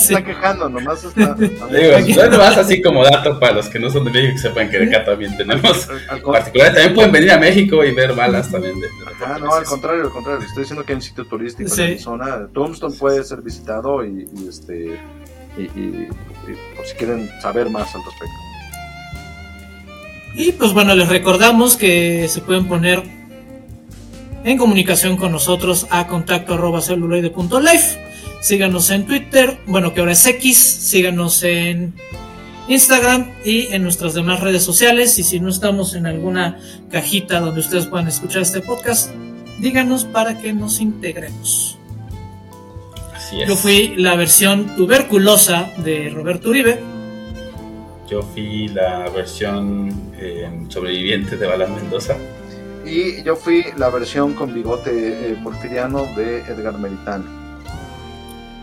[0.07, 1.33] está quejando, nomás está.
[1.33, 4.69] Digo, no más así como dato para los que no son de México que sepan
[4.69, 5.85] que de acá también tenemos
[6.23, 6.73] particulares.
[6.75, 8.93] También pueden venir a México y ver balas también de, de
[9.25, 10.45] Ah, no, al contrario, al contrario.
[10.45, 11.81] Estoy diciendo que hay un sitio turístico Sí.
[11.81, 12.47] en Arizona.
[12.53, 14.99] Tombstone puede ser visitado y, y, este.
[15.57, 16.07] Y,
[16.75, 18.35] por si quieren saber más al respecto.
[20.35, 23.03] Y pues bueno, les recordamos que se pueden poner
[24.43, 28.07] en comunicación con nosotros a contacto arroba celuloide.life.
[28.41, 31.95] Síganos en Twitter, bueno que ahora es X, síganos en
[32.67, 35.17] Instagram y en nuestras demás redes sociales.
[35.17, 36.59] Y si no estamos en alguna
[36.91, 39.11] cajita donde ustedes puedan escuchar este podcast,
[39.59, 41.76] díganos para que nos integremos.
[43.27, 43.49] Así es.
[43.49, 46.79] Yo fui la versión tuberculosa de Roberto Uribe.
[48.09, 52.15] Yo fui la versión eh, sobreviviente de Bala Mendoza.
[52.85, 57.25] Y yo fui la versión con bigote eh, porfiriano de Edgar Meritán.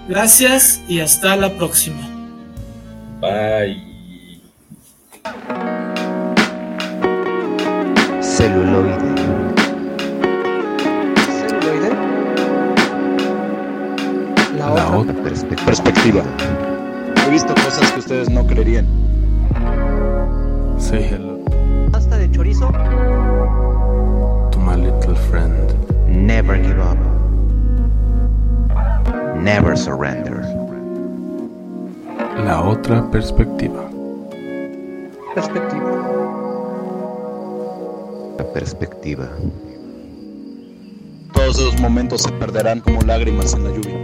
[0.09, 2.01] Gracias y hasta la próxima.
[3.21, 3.83] Bye.
[8.23, 9.04] ¿Celuloide?
[14.69, 15.13] La, La otra.
[15.13, 15.65] otra Perspectiva.
[15.67, 16.23] perspectiva.
[17.27, 18.87] He visto cosas que ustedes no creerían.
[20.79, 21.39] Say hello
[21.93, 22.71] Pasta de chorizo.
[24.51, 25.75] to my little friend.
[26.09, 26.99] Never give up.
[29.37, 30.43] Never surrender.
[32.45, 33.85] La otra perspectiva.
[35.35, 35.91] Perspectiva.
[38.39, 39.29] La perspectiva.
[41.33, 44.04] Todos esos momentos se perderán como lágrimas en la lluvia.